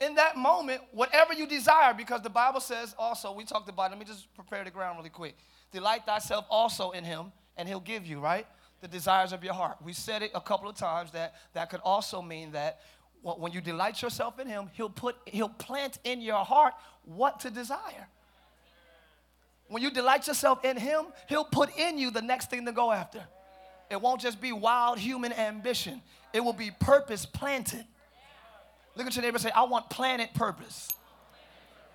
in 0.00 0.14
that 0.14 0.36
moment, 0.36 0.80
whatever 0.92 1.32
you 1.32 1.46
desire, 1.46 1.92
because 1.92 2.22
the 2.22 2.30
Bible 2.30 2.60
says 2.60 2.94
also, 2.98 3.32
we 3.32 3.44
talked 3.44 3.68
about, 3.68 3.90
let 3.90 3.98
me 3.98 4.04
just 4.04 4.32
prepare 4.34 4.62
the 4.62 4.70
ground 4.70 4.96
really 4.96 5.10
quick. 5.10 5.36
Delight 5.72 6.06
thyself 6.06 6.46
also 6.48 6.92
in 6.92 7.02
him, 7.02 7.32
and 7.56 7.68
he'll 7.68 7.80
give 7.80 8.06
you, 8.06 8.20
right? 8.20 8.46
The 8.80 8.88
desires 8.88 9.32
of 9.32 9.42
your 9.42 9.54
heart. 9.54 9.78
We 9.84 9.92
said 9.92 10.22
it 10.22 10.30
a 10.34 10.40
couple 10.40 10.68
of 10.68 10.76
times 10.76 11.10
that 11.12 11.34
that 11.52 11.68
could 11.68 11.80
also 11.80 12.22
mean 12.22 12.52
that 12.52 12.80
when 13.22 13.50
you 13.50 13.60
delight 13.60 14.00
yourself 14.00 14.38
in 14.38 14.46
him, 14.46 14.70
he'll 14.74 14.88
put 14.88 15.16
he'll 15.26 15.48
plant 15.48 15.98
in 16.04 16.20
your 16.20 16.44
heart 16.44 16.74
what 17.04 17.40
to 17.40 17.50
desire. 17.50 18.06
When 19.66 19.82
you 19.82 19.90
delight 19.90 20.28
yourself 20.28 20.64
in 20.64 20.76
him, 20.76 21.06
he'll 21.28 21.44
put 21.44 21.76
in 21.76 21.98
you 21.98 22.12
the 22.12 22.22
next 22.22 22.50
thing 22.50 22.64
to 22.66 22.72
go 22.72 22.92
after. 22.92 23.26
It 23.90 24.00
won't 24.00 24.20
just 24.20 24.40
be 24.40 24.52
wild 24.52 24.98
human 24.98 25.32
ambition, 25.32 26.02
it 26.32 26.40
will 26.40 26.52
be 26.52 26.70
purpose 26.70 27.24
planted. 27.26 27.84
Look 28.96 29.06
at 29.06 29.14
your 29.14 29.22
neighbor 29.22 29.38
say, 29.38 29.50
I 29.50 29.62
want 29.62 29.88
planet 29.90 30.34
purpose. 30.34 30.88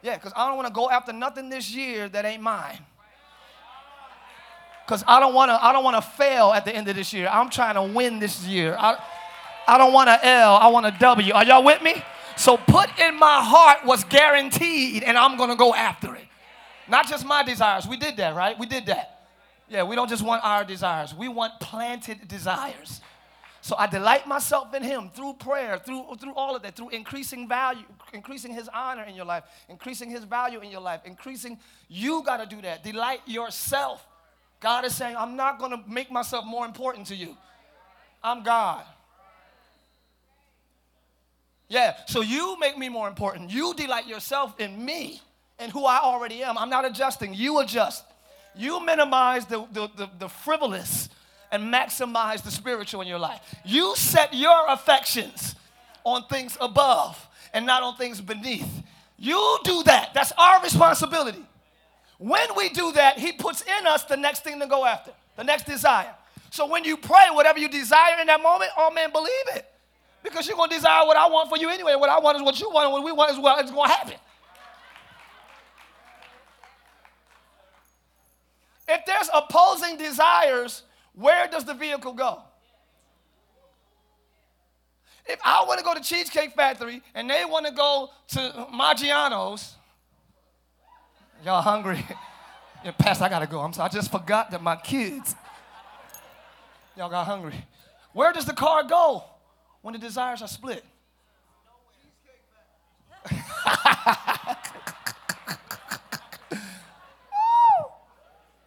Yeah, 0.02 0.16
because 0.16 0.34
I 0.36 0.48
don't 0.48 0.56
want 0.56 0.68
to 0.68 0.74
go 0.74 0.90
after 0.90 1.14
nothing 1.14 1.50
this 1.50 1.72
year 1.74 2.10
that 2.10 2.26
ain't 2.26 2.42
mine. 2.42 2.80
Because 4.86 5.04
I 5.08 5.20
don't 5.20 5.34
want 5.34 5.50
to 5.50 5.64
I 5.64 5.72
don't 5.72 5.84
want 5.84 5.96
to 5.96 6.02
fail 6.02 6.52
at 6.52 6.66
the 6.66 6.76
end 6.76 6.90
of 6.90 6.96
this 6.96 7.14
year. 7.14 7.30
I'm 7.32 7.50
trying 7.50 7.76
to 7.76 7.84
win 7.84 8.20
this 8.20 8.46
year. 8.46 8.76
I, 8.78 8.98
I 9.66 9.78
don't 9.78 9.94
want 9.94 10.10
an 10.10 10.20
L, 10.22 10.56
I 10.56 10.68
want 10.68 10.86
a 10.86 10.92
W. 11.00 11.34
Are 11.34 11.46
y'all 11.46 11.64
with 11.64 11.82
me? 11.82 12.04
So 12.36 12.58
put 12.58 12.90
in 13.00 13.18
my 13.18 13.42
heart 13.42 13.86
what's 13.86 14.04
guaranteed, 14.04 15.04
and 15.04 15.18
I'm 15.18 15.38
gonna 15.38 15.56
go 15.56 15.74
after 15.74 16.16
it. 16.16 16.26
Not 16.90 17.08
just 17.08 17.26
my 17.26 17.44
desires. 17.44 17.88
We 17.88 17.96
did 17.96 18.18
that, 18.18 18.36
right? 18.36 18.60
We 18.60 18.66
did 18.66 18.88
that. 18.88 19.23
Yeah, 19.74 19.82
we 19.82 19.96
don't 19.96 20.08
just 20.08 20.24
want 20.24 20.46
our 20.46 20.64
desires. 20.64 21.16
We 21.16 21.28
want 21.28 21.60
planted 21.60 22.28
desires. 22.28 23.02
So 23.62 23.76
I 23.76 23.88
delight 23.88 24.28
myself 24.28 24.72
in 24.76 24.84
him 24.84 25.10
through 25.16 25.34
prayer, 25.40 25.80
through, 25.80 26.16
through 26.20 26.36
all 26.36 26.56
of 26.56 26.62
that, 26.62 26.76
through 26.76 26.90
increasing 26.90 27.50
value, 27.50 27.86
increasing 28.14 28.54
his 28.54 28.70
honor 28.72 29.02
in 29.02 29.16
your 29.16 29.26
life, 29.26 29.46
increasing 29.70 30.12
his 30.12 30.26
value 30.26 30.60
in 30.60 30.70
your 30.70 30.82
life, 30.82 31.02
increasing, 31.06 31.58
you 31.90 32.22
got 32.24 32.38
to 32.38 32.56
do 32.56 32.62
that. 32.62 32.84
Delight 32.84 33.22
yourself. 33.26 34.06
God 34.60 34.86
is 34.86 34.96
saying, 34.96 35.16
I'm 35.18 35.36
not 35.36 35.58
going 35.58 35.72
to 35.72 35.90
make 35.90 36.12
myself 36.12 36.46
more 36.46 36.68
important 36.68 37.08
to 37.08 37.16
you. 37.16 37.36
I'm 38.24 38.44
God. 38.44 38.84
Yeah, 41.68 41.96
so 42.06 42.22
you 42.22 42.60
make 42.60 42.78
me 42.78 42.90
more 42.90 43.08
important. 43.08 43.50
You 43.50 43.74
delight 43.74 44.06
yourself 44.06 44.60
in 44.60 44.86
me 44.86 45.20
and 45.58 45.72
who 45.72 45.86
I 45.86 45.98
already 45.98 46.44
am. 46.44 46.60
I'm 46.60 46.70
not 46.70 46.86
adjusting, 46.86 47.34
you 47.34 47.60
adjust. 47.60 48.04
You 48.56 48.86
minimize 48.86 49.46
the, 49.46 49.66
the, 49.72 49.90
the, 49.96 50.10
the 50.20 50.30
frivolous 50.30 51.10
and 51.52 51.74
maximize 51.74 52.44
the 52.44 52.52
spiritual 52.52 53.02
in 53.02 53.08
your 53.08 53.20
life. 53.20 53.40
You 53.64 53.96
set 53.96 54.34
your 54.34 54.68
affections 54.70 55.56
on 56.04 56.26
things 56.28 56.58
above 56.60 57.28
and 57.54 57.66
not 57.66 57.84
on 57.84 57.96
things 57.96 58.22
beneath. 58.22 58.84
You 59.18 59.60
do 59.64 59.84
that. 59.84 60.14
That's 60.14 60.32
our 60.38 60.62
responsibility. 60.62 61.46
When 62.18 62.48
we 62.56 62.70
do 62.70 62.92
that, 62.94 63.18
He 63.18 63.32
puts 63.32 63.62
in 63.62 63.88
us 63.88 64.04
the 64.04 64.18
next 64.18 64.44
thing 64.44 64.60
to 64.60 64.68
go 64.68 64.86
after, 64.86 65.12
the 65.36 65.44
next 65.44 65.66
desire. 65.66 66.14
So 66.50 66.68
when 66.68 66.84
you 66.84 66.98
pray, 66.98 67.26
whatever 67.32 67.60
you 67.60 67.68
desire 67.68 68.20
in 68.22 68.28
that 68.28 68.42
moment, 68.42 68.72
oh 68.78 68.92
man, 68.92 69.12
believe 69.12 69.30
it. 69.56 69.66
Because 70.24 70.48
you're 70.48 70.56
going 70.56 70.70
to 70.70 70.76
desire 70.76 71.06
what 71.06 71.18
I 71.18 71.28
want 71.28 71.50
for 71.50 71.58
you 71.58 71.70
anyway. 71.70 71.96
What 71.96 72.10
I 72.10 72.20
want 72.20 72.38
is 72.38 72.44
what 72.44 72.60
you 72.60 72.70
want, 72.70 72.86
and 72.86 72.94
what 72.94 73.04
we 73.04 73.12
want 73.12 73.32
is 73.32 73.38
what 73.38 73.64
is 73.64 73.72
going 73.72 73.90
to 73.90 73.96
happen. 73.96 74.14
If 78.88 79.06
there's 79.06 79.30
opposing 79.34 79.98
desires, 79.98 80.84
where 81.14 81.48
does 81.48 81.66
the 81.66 81.74
vehicle 81.74 82.14
go? 82.14 82.42
If 85.26 85.40
I 85.44 85.64
want 85.66 85.80
to 85.80 85.86
go 85.86 85.94
to 85.94 86.02
Cheesecake 86.02 86.54
Factory 86.54 87.02
and 87.16 87.30
they 87.30 87.46
want 87.46 87.66
to 87.66 87.72
go 87.72 88.10
to 88.30 88.68
Maggiano's, 88.74 89.76
y'all 91.46 91.62
hungry? 91.62 92.06
yeah, 92.84 92.92
Pastor, 92.92 93.24
I 93.26 93.30
gotta 93.30 93.48
go. 93.48 93.62
I'm 93.62 93.72
sorry, 93.72 93.90
I 93.90 93.94
just 93.94 94.12
forgot 94.12 94.52
that 94.52 94.62
my 94.62 94.76
kids, 94.76 95.36
y'all 96.98 97.10
got 97.10 97.26
hungry. 97.26 97.56
Where 98.12 98.34
does 98.34 98.46
the 98.46 98.54
car 98.54 98.84
go 98.84 99.24
when 99.82 99.94
the 99.94 100.00
desires 100.00 100.42
are 100.42 100.48
split? 100.48 100.84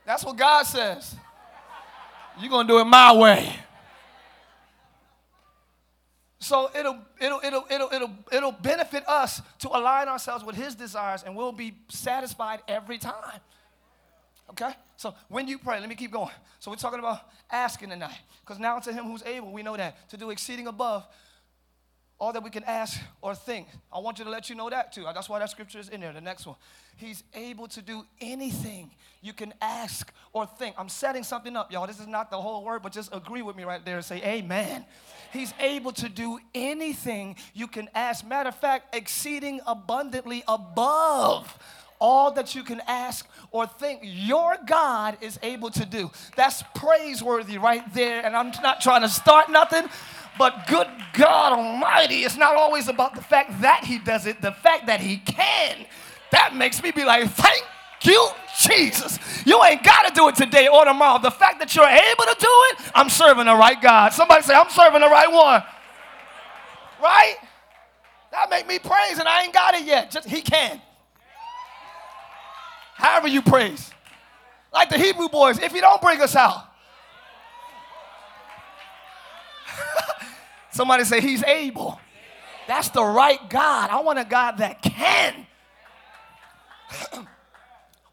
That's 0.06 0.24
what 0.24 0.36
God 0.36 0.62
says. 0.62 1.16
You're 2.40 2.50
going 2.50 2.66
to 2.66 2.72
do 2.72 2.78
it 2.78 2.84
my 2.84 3.12
way. 3.14 3.54
So 6.38 6.70
it'll, 6.78 6.98
it'll, 7.20 7.40
it'll, 7.42 7.64
it'll, 7.70 7.88
it'll, 7.92 8.10
it'll 8.30 8.52
benefit 8.52 9.06
us 9.08 9.42
to 9.58 9.68
align 9.68 10.06
ourselves 10.06 10.44
with 10.44 10.54
His 10.54 10.76
desires 10.76 11.24
and 11.24 11.34
we'll 11.34 11.50
be 11.50 11.74
satisfied 11.88 12.60
every 12.68 12.98
time. 12.98 13.40
Okay? 14.50 14.70
So 14.96 15.12
when 15.28 15.48
you 15.48 15.58
pray, 15.58 15.80
let 15.80 15.88
me 15.88 15.96
keep 15.96 16.12
going. 16.12 16.30
So 16.60 16.70
we're 16.70 16.76
talking 16.76 17.00
about 17.00 17.22
asking 17.50 17.90
tonight. 17.90 18.18
Because 18.44 18.60
now 18.60 18.78
to 18.78 18.92
Him 18.92 19.06
who's 19.06 19.24
able, 19.24 19.50
we 19.50 19.64
know 19.64 19.76
that, 19.76 20.08
to 20.10 20.16
do 20.16 20.30
exceeding 20.30 20.68
above 20.68 21.04
all 22.18 22.32
that 22.32 22.42
we 22.42 22.50
can 22.50 22.64
ask 22.64 22.98
or 23.20 23.34
think. 23.34 23.68
I 23.92 23.98
want 23.98 24.18
you 24.18 24.24
to 24.24 24.30
let 24.30 24.48
you 24.48 24.56
know 24.56 24.70
that 24.70 24.92
too. 24.92 25.04
That's 25.14 25.28
why 25.28 25.38
that 25.38 25.50
scripture 25.50 25.78
is 25.78 25.88
in 25.88 26.00
there. 26.00 26.12
The 26.12 26.20
next 26.20 26.46
one. 26.46 26.56
He's 26.96 27.22
able 27.34 27.68
to 27.68 27.82
do 27.82 28.04
anything 28.20 28.90
you 29.20 29.34
can 29.34 29.52
ask 29.60 30.10
or 30.32 30.46
think. 30.46 30.76
I'm 30.78 30.88
setting 30.88 31.22
something 31.22 31.54
up, 31.54 31.70
y'all. 31.70 31.86
This 31.86 32.00
is 32.00 32.06
not 32.06 32.30
the 32.30 32.40
whole 32.40 32.64
word, 32.64 32.82
but 32.82 32.92
just 32.92 33.14
agree 33.14 33.42
with 33.42 33.54
me 33.54 33.64
right 33.64 33.84
there 33.84 33.96
and 33.96 34.04
say, 34.04 34.22
Amen. 34.22 34.84
He's 35.32 35.52
able 35.60 35.92
to 35.92 36.08
do 36.08 36.38
anything 36.54 37.36
you 37.52 37.66
can 37.66 37.90
ask. 37.94 38.26
Matter 38.26 38.48
of 38.48 38.56
fact, 38.56 38.94
exceeding 38.94 39.60
abundantly 39.66 40.42
above 40.48 41.58
all 41.98 42.30
that 42.32 42.54
you 42.54 42.62
can 42.62 42.80
ask 42.86 43.26
or 43.50 43.66
think 43.66 44.00
your 44.02 44.56
God 44.66 45.18
is 45.20 45.38
able 45.42 45.70
to 45.70 45.84
do. 45.84 46.10
That's 46.36 46.62
praiseworthy 46.74 47.58
right 47.58 47.92
there. 47.94 48.24
And 48.24 48.36
I'm 48.36 48.52
not 48.62 48.80
trying 48.80 49.02
to 49.02 49.08
start 49.08 49.50
nothing. 49.50 49.88
But 50.38 50.66
good 50.66 50.86
God 51.14 51.52
Almighty, 51.52 52.24
it's 52.24 52.36
not 52.36 52.56
always 52.56 52.88
about 52.88 53.14
the 53.14 53.22
fact 53.22 53.60
that 53.62 53.84
He 53.84 53.98
does 53.98 54.26
it, 54.26 54.42
the 54.42 54.52
fact 54.52 54.86
that 54.86 55.00
He 55.00 55.18
can. 55.18 55.86
That 56.32 56.54
makes 56.54 56.82
me 56.82 56.90
be 56.90 57.04
like, 57.04 57.30
thank 57.30 57.64
you, 58.02 58.28
Jesus. 58.60 59.18
You 59.46 59.62
ain't 59.64 59.82
got 59.82 60.08
to 60.08 60.14
do 60.14 60.28
it 60.28 60.34
today 60.34 60.68
or 60.68 60.84
tomorrow. 60.84 61.20
The 61.20 61.30
fact 61.30 61.58
that 61.60 61.74
you're 61.74 61.86
able 61.86 62.24
to 62.24 62.36
do 62.38 62.48
it, 62.48 62.90
I'm 62.94 63.08
serving 63.08 63.46
the 63.46 63.54
right 63.54 63.80
God. 63.80 64.12
Somebody 64.12 64.42
say, 64.42 64.54
I'm 64.54 64.70
serving 64.70 65.00
the 65.00 65.08
right 65.08 65.30
one. 65.30 65.62
Right? 67.02 67.36
That 68.32 68.50
make 68.50 68.66
me 68.66 68.78
praise, 68.78 69.18
and 69.18 69.28
I 69.28 69.44
ain't 69.44 69.54
got 69.54 69.74
it 69.74 69.84
yet. 69.84 70.10
Just 70.10 70.28
He 70.28 70.42
can. 70.42 70.80
However 72.94 73.28
you 73.28 73.42
praise. 73.42 73.90
Like 74.72 74.90
the 74.90 74.98
Hebrew 74.98 75.28
boys, 75.28 75.58
if 75.58 75.72
you 75.72 75.80
don't 75.80 76.02
bring 76.02 76.20
us 76.20 76.36
out, 76.36 76.66
Somebody 80.76 81.04
say, 81.04 81.22
He's 81.22 81.42
able. 81.42 81.98
That's 82.68 82.90
the 82.90 83.02
right 83.02 83.48
God. 83.48 83.88
I 83.88 83.98
want 84.00 84.18
a 84.18 84.26
God 84.26 84.58
that 84.58 84.82
can. 84.82 85.46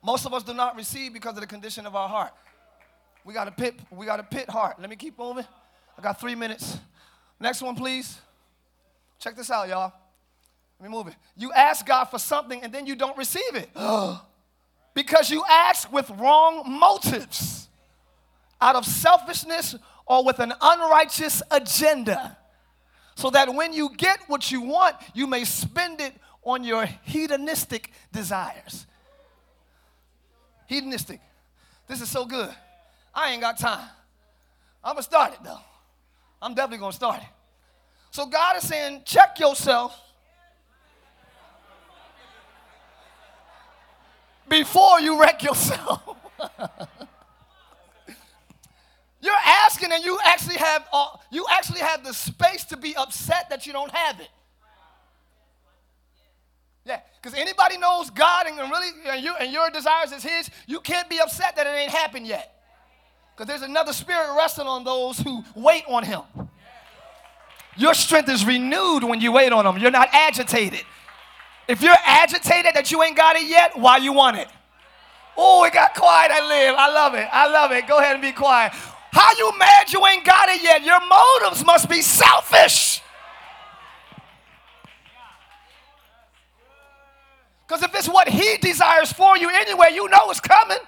Most 0.01 0.25
of 0.25 0.33
us 0.33 0.43
do 0.43 0.53
not 0.53 0.77
receive 0.77 1.11
because 1.11 1.35
of 1.35 1.41
the 1.41 1.47
condition 1.47 1.85
of 1.85 1.93
our 1.93 2.07
heart. 2.07 2.31
We 3.25 3.33
got 3.33 3.49
a 3.49 3.51
pit, 3.51 3.77
we 3.91 4.05
got 4.05 4.21
a 4.21 4.23
pit 4.23 4.49
heart. 4.49 4.79
Let 4.79 4.89
me 4.89 4.95
keep 4.95 5.19
moving. 5.19 5.43
I 5.97 6.01
got 6.01 6.21
three 6.21 6.35
minutes. 6.35 6.77
Next 7.37 7.61
one, 7.61 7.75
please. 7.75 8.17
Check 9.19 9.35
this 9.35 9.51
out, 9.51 9.67
y'all. 9.67 9.91
Let 10.79 10.89
me 10.89 10.95
move 10.95 11.07
it. 11.07 11.15
You 11.35 11.51
ask 11.51 11.85
God 11.85 12.05
for 12.05 12.17
something 12.17 12.63
and 12.63 12.71
then 12.71 12.85
you 12.85 12.95
don't 12.95 13.17
receive 13.17 13.55
it. 13.55 13.69
because 14.93 15.29
you 15.29 15.43
ask 15.49 15.91
with 15.91 16.09
wrong 16.11 16.63
motives, 16.65 17.67
out 18.61 18.77
of 18.77 18.85
selfishness 18.85 19.75
or 20.05 20.23
with 20.23 20.39
an 20.39 20.53
unrighteous 20.61 21.43
agenda 21.51 22.37
so 23.15 23.29
that 23.29 23.53
when 23.53 23.73
you 23.73 23.89
get 23.95 24.19
what 24.27 24.51
you 24.51 24.61
want, 24.61 24.95
you 25.13 25.27
may 25.27 25.43
spend 25.45 26.01
it 26.01 26.13
on 26.43 26.63
your 26.63 26.85
hedonistic 27.03 27.91
desires. 28.11 28.85
Hedonistic. 30.67 31.21
This 31.87 32.01
is 32.01 32.09
so 32.09 32.25
good. 32.25 32.49
I 33.13 33.31
ain't 33.31 33.41
got 33.41 33.59
time. 33.59 33.87
I'm 34.83 34.93
gonna 34.93 35.03
start 35.03 35.33
it 35.33 35.39
though. 35.43 35.61
I'm 36.41 36.53
definitely 36.53 36.79
gonna 36.79 36.93
start 36.93 37.21
it. 37.21 37.27
So 38.11 38.25
God 38.25 38.57
is 38.57 38.67
saying, 38.67 39.03
check 39.05 39.39
yourself 39.39 39.99
before 44.47 44.99
you 44.99 45.19
wreck 45.19 45.41
yourself. 45.41 46.01
You're 49.23 49.33
asking, 49.45 49.93
and 49.93 50.03
you 50.03 50.19
actually 50.25 50.57
have 50.57 50.85
uh, 50.91 51.07
you 51.31 51.45
actually 51.49 51.79
have 51.79 52.03
the 52.03 52.13
space 52.13 52.65
to 52.65 52.75
be 52.75 52.93
upset 52.97 53.49
that 53.49 53.65
you 53.65 53.71
don't 53.71 53.91
have 53.91 54.19
it. 54.19 54.27
Yeah, 56.83 56.99
because 57.21 57.39
anybody 57.39 57.77
knows 57.77 58.09
God 58.09 58.47
and 58.47 58.57
really 58.57 58.89
and, 59.07 59.23
you, 59.23 59.33
and 59.39 59.53
your 59.53 59.69
desires 59.69 60.11
is 60.11 60.23
His, 60.23 60.49
you 60.67 60.81
can't 60.81 61.09
be 61.09 61.21
upset 61.21 61.55
that 61.55 61.65
it 61.65 61.69
ain't 61.69 61.91
happened 61.91 62.27
yet. 62.27 62.53
Because 63.33 63.47
there's 63.47 63.61
another 63.61 63.93
spirit 63.93 64.35
resting 64.35 64.67
on 64.67 64.83
those 64.83 65.17
who 65.19 65.41
wait 65.55 65.85
on 65.87 66.03
Him. 66.03 66.23
Your 67.77 67.93
strength 67.93 68.27
is 68.27 68.45
renewed 68.45 69.05
when 69.05 69.21
you 69.21 69.31
wait 69.31 69.53
on 69.53 69.65
Him. 69.65 69.81
You're 69.81 69.89
not 69.89 70.09
agitated. 70.11 70.83
If 71.69 71.81
you're 71.81 71.95
agitated 72.05 72.73
that 72.73 72.91
you 72.91 73.01
ain't 73.01 73.15
got 73.15 73.37
it 73.37 73.47
yet, 73.47 73.79
why 73.79 73.97
you 73.97 74.11
want 74.11 74.35
it? 74.35 74.49
Oh, 75.37 75.63
it 75.63 75.71
got 75.71 75.95
quiet. 75.95 76.29
I 76.29 76.45
live. 76.45 76.75
I 76.77 76.93
love 76.93 77.13
it. 77.13 77.27
I 77.31 77.49
love 77.49 77.71
it. 77.71 77.87
Go 77.87 77.99
ahead 77.99 78.15
and 78.15 78.21
be 78.21 78.33
quiet. 78.33 78.73
How 79.13 79.29
you 79.37 79.55
mad 79.59 79.93
you 79.93 80.03
ain't 80.07 80.25
got 80.25 80.49
it 80.49 80.63
yet? 80.63 80.83
Your 80.83 80.99
motives 81.07 81.63
must 81.63 81.87
be 81.87 82.01
selfish. 82.01 82.99
Because 87.67 87.83
if 87.83 87.93
it's 87.93 88.09
what 88.09 88.27
he 88.27 88.57
desires 88.57 89.13
for 89.13 89.37
you 89.37 89.49
anyway, 89.49 89.89
you 89.93 90.09
know 90.09 90.31
it's 90.31 90.39
coming. 90.39 90.79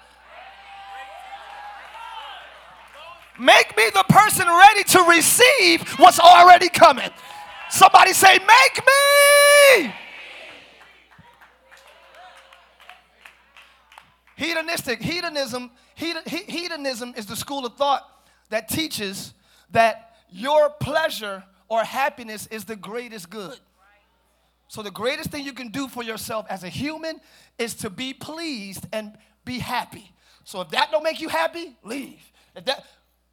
Make 3.40 3.78
me 3.78 3.92
the 3.94 4.04
person 4.10 4.48
ready 4.48 4.84
to 4.86 5.04
receive 5.04 5.88
what's 6.00 6.20
already 6.20 6.70
coming. 6.70 7.12
Somebody 7.70 8.14
say, 8.14 8.40
Make 8.40 8.82
me. 9.86 9.94
Hedonistic, 14.36 15.00
hedonism, 15.00 15.70
hedonism 15.96 17.14
is 17.16 17.28
the 17.28 17.36
school 17.36 17.68
of 17.68 17.76
thought 17.76 18.15
that 18.50 18.70
teaches 18.70 19.34
that 19.72 20.16
your 20.30 20.70
pleasure 20.70 21.44
or 21.68 21.84
happiness 21.84 22.48
is 22.48 22.66
the 22.66 22.76
greatest 22.76 23.30
good. 23.30 23.58
So, 24.68 24.82
the 24.82 24.92
greatest 24.92 25.30
thing 25.30 25.46
you 25.46 25.54
can 25.54 25.70
do 25.70 25.88
for 25.88 26.04
yourself 26.04 26.46
as 26.50 26.64
a 26.64 26.70
human 26.70 27.22
is 27.58 27.76
to 27.76 27.90
be 27.90 28.14
pleased 28.14 28.86
and 28.92 29.16
be 29.46 29.60
happy. 29.60 30.12
So, 30.44 30.62
if 30.62 30.70
that 30.70 30.90
don't 30.92 31.04
make 31.04 31.22
you 31.22 31.30
happy, 31.30 31.76
leave. 31.84 32.20
If 32.56 32.66
that 32.66 32.86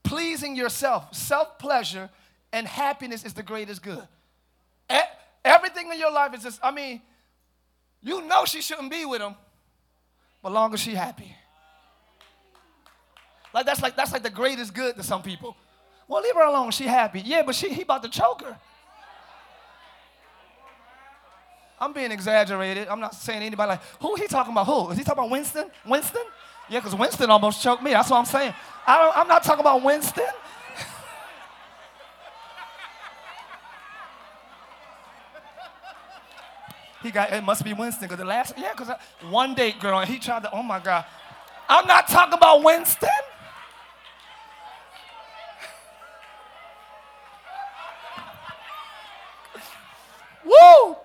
pleasing 0.03 0.57
yourself, 0.57 1.15
self 1.15 1.59
pleasure, 1.59 2.11
and 2.53 2.67
happiness 2.67 3.25
is 3.25 3.33
the 3.33 3.43
greatest 3.43 3.83
good. 3.83 4.07
Everything 5.45 5.91
in 5.91 5.99
your 5.99 6.13
life 6.13 6.35
is 6.35 6.43
just, 6.43 6.61
I 6.63 6.71
mean, 6.71 7.01
you 8.01 8.23
know 8.23 8.45
she 8.45 8.61
shouldn't 8.61 8.91
be 8.91 9.05
with 9.05 9.21
him, 9.21 9.35
but 10.43 10.53
long 10.53 10.73
as 10.75 10.81
she 10.81 10.95
happy. 10.95 11.35
Like 13.53 13.67
that's 13.67 13.83
like 13.83 13.97
that's 13.97 14.13
like 14.13 14.23
the 14.23 14.31
greatest 14.31 14.75
good 14.75 14.97
to 14.97 15.03
some 15.03 15.23
people. 15.23 15.57
Well, 16.09 16.23
leave 16.23 16.35
her 16.35 16.45
alone. 16.45 16.71
She 16.71 16.85
happy. 16.85 17.21
Yeah, 17.21 17.43
but 17.43 17.55
she 17.55 17.73
he 17.73 17.83
about 17.83 18.03
to 18.03 18.09
choke 18.09 18.43
her. 18.43 18.57
I'm 21.83 21.93
being 21.93 22.13
exaggerated. 22.13 22.87
I'm 22.87 23.01
not 23.01 23.15
saying 23.15 23.43
anybody 23.43 23.71
like, 23.71 23.83
who 24.01 24.15
he 24.15 24.29
talking 24.29 24.53
about? 24.53 24.67
Who? 24.67 24.91
Is 24.91 24.99
he 24.99 25.05
talking 25.05 25.19
about 25.19 25.31
Winston? 25.33 25.69
Winston? 25.85 26.23
Yeah, 26.69 26.79
because 26.79 26.95
Winston 26.95 27.29
almost 27.29 27.61
choked 27.61 27.83
me. 27.83 27.91
That's 27.91 28.09
what 28.09 28.19
I'm 28.19 28.25
saying. 28.25 28.55
I 28.87 28.99
don't, 28.99 29.17
I'm 29.17 29.27
not 29.27 29.43
talking 29.43 29.63
about 29.63 29.83
Winston. 29.83 30.25
he 37.03 37.11
got, 37.11 37.33
it 37.33 37.43
must 37.43 37.65
be 37.65 37.73
Winston, 37.73 38.05
because 38.05 38.19
the 38.19 38.25
last, 38.25 38.55
yeah, 38.57 38.73
because 38.77 38.95
one 39.29 39.55
date 39.55 39.81
girl, 39.81 39.99
and 39.99 40.09
he 40.09 40.21
tried 40.21 40.45
to, 40.45 40.53
oh 40.53 40.63
my 40.63 40.79
God. 40.79 41.05
I'm 41.69 41.89
not 41.89 42.07
talking 42.07 42.35
about 42.35 42.63
Winston. 42.63 43.09
Woo! 50.63 50.97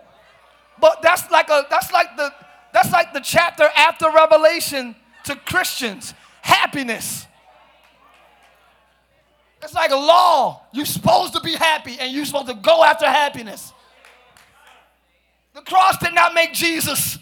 But 0.79 1.01
that's 1.01 1.29
like 1.31 1.49
a 1.49 1.65
that's 1.69 1.91
like 1.91 2.15
the 2.15 2.33
that's 2.73 2.91
like 2.91 3.13
the 3.13 3.19
chapter 3.19 3.69
after 3.75 4.09
Revelation 4.11 4.95
to 5.25 5.35
Christians. 5.35 6.13
Happiness. 6.41 7.25
It's 9.63 9.73
like 9.73 9.91
a 9.91 9.95
law. 9.95 10.61
You're 10.71 10.85
supposed 10.85 11.33
to 11.33 11.41
be 11.41 11.53
happy 11.53 11.97
and 11.99 12.13
you're 12.13 12.25
supposed 12.25 12.47
to 12.47 12.53
go 12.53 12.83
after 12.83 13.05
happiness. 13.05 13.73
The 15.55 15.61
cross 15.61 15.97
did 15.97 16.13
not 16.13 16.35
make 16.35 16.53
Jesus 16.53 17.17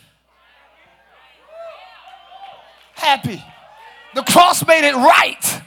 happy. 2.94 3.44
The 4.14 4.24
cross 4.24 4.66
made 4.68 4.88
it 4.88 4.96
right. 4.96 5.62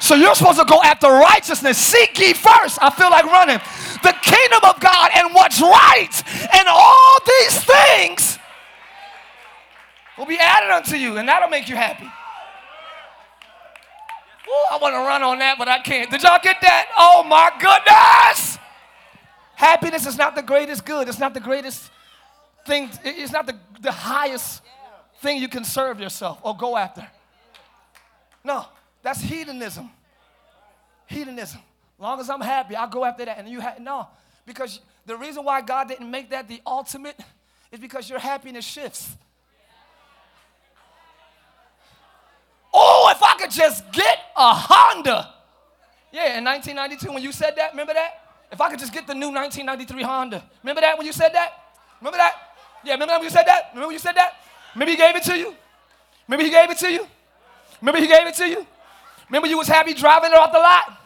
So 0.00 0.14
you're 0.14 0.34
supposed 0.34 0.58
to 0.58 0.64
go 0.64 0.82
after 0.82 1.08
righteousness. 1.08 1.76
Seek 1.76 2.18
ye 2.18 2.32
first. 2.32 2.78
I 2.80 2.90
feel 2.90 3.10
like 3.10 3.24
running. 3.24 3.58
The 4.02 4.14
kingdom 4.22 4.60
of 4.64 4.78
God 4.80 5.10
and 5.14 5.34
what's 5.34 5.60
right. 5.60 6.22
And 6.54 6.68
all 6.68 7.18
these 7.26 7.64
things 7.64 8.38
will 10.16 10.26
be 10.26 10.38
added 10.38 10.70
unto 10.70 10.96
you, 10.96 11.16
and 11.16 11.28
that'll 11.28 11.48
make 11.48 11.68
you 11.68 11.76
happy. 11.76 12.04
Ooh, 14.48 14.74
I 14.74 14.78
want 14.80 14.94
to 14.94 14.98
run 14.98 15.22
on 15.22 15.38
that, 15.40 15.58
but 15.58 15.68
I 15.68 15.80
can't. 15.80 16.10
Did 16.10 16.22
y'all 16.22 16.40
get 16.42 16.56
that? 16.62 16.88
Oh 16.96 17.22
my 17.22 17.50
goodness! 17.60 18.58
Happiness 19.54 20.06
is 20.06 20.16
not 20.16 20.34
the 20.34 20.42
greatest 20.42 20.84
good. 20.84 21.08
It's 21.08 21.18
not 21.18 21.34
the 21.34 21.40
greatest 21.40 21.90
thing. 22.64 22.90
It's 23.04 23.32
not 23.32 23.46
the, 23.46 23.56
the 23.80 23.92
highest 23.92 24.62
thing 25.20 25.40
you 25.42 25.48
can 25.48 25.64
serve 25.64 26.00
yourself 26.00 26.38
or 26.42 26.56
go 26.56 26.76
after. 26.76 27.06
No. 28.44 28.66
That's 29.02 29.20
hedonism. 29.20 29.90
Hedonism. 31.06 31.60
Long 31.98 32.20
as 32.20 32.30
I'm 32.30 32.40
happy, 32.40 32.76
I'll 32.76 32.88
go 32.88 33.04
after 33.04 33.24
that. 33.24 33.38
And 33.38 33.48
you 33.48 33.60
have 33.60 33.80
no, 33.80 34.06
because 34.46 34.80
the 35.06 35.16
reason 35.16 35.44
why 35.44 35.60
God 35.60 35.88
didn't 35.88 36.10
make 36.10 36.30
that 36.30 36.48
the 36.48 36.60
ultimate 36.66 37.18
is 37.72 37.80
because 37.80 38.08
your 38.08 38.18
happiness 38.18 38.64
shifts. 38.64 39.16
Oh, 42.72 43.10
if 43.14 43.22
I 43.22 43.34
could 43.38 43.50
just 43.50 43.90
get 43.92 44.18
a 44.36 44.52
Honda. 44.52 45.34
Yeah, 46.12 46.38
in 46.38 46.44
1992 46.44 47.12
when 47.12 47.22
you 47.22 47.32
said 47.32 47.54
that, 47.56 47.72
remember 47.72 47.94
that? 47.94 48.22
If 48.52 48.60
I 48.60 48.70
could 48.70 48.78
just 48.78 48.92
get 48.92 49.06
the 49.06 49.14
new 49.14 49.32
1993 49.32 50.02
Honda. 50.02 50.44
Remember 50.62 50.80
that 50.80 50.96
when 50.96 51.06
you 51.06 51.12
said 51.12 51.30
that? 51.34 51.52
Remember 52.00 52.18
that? 52.18 52.34
Yeah, 52.84 52.92
remember 52.92 53.14
when 53.14 53.24
you 53.24 53.30
said 53.30 53.44
that? 53.46 53.70
Remember 53.72 53.88
when 53.88 53.94
you 53.94 53.98
said 53.98 54.14
that? 54.16 54.34
Maybe 54.76 54.92
he 54.92 54.96
gave 54.96 55.16
it 55.16 55.22
to 55.24 55.36
you? 55.36 55.54
Maybe 56.28 56.44
he 56.44 56.50
gave 56.50 56.70
it 56.70 56.78
to 56.78 56.92
you? 56.92 57.06
Remember 57.80 58.00
he 58.00 58.06
gave 58.06 58.26
it 58.26 58.34
to 58.34 58.48
you? 58.48 58.66
Remember 59.28 59.48
you 59.48 59.58
was 59.58 59.68
happy 59.68 59.94
driving 59.94 60.30
her 60.30 60.38
off 60.38 60.52
the 60.52 60.58
lot? 60.58 61.00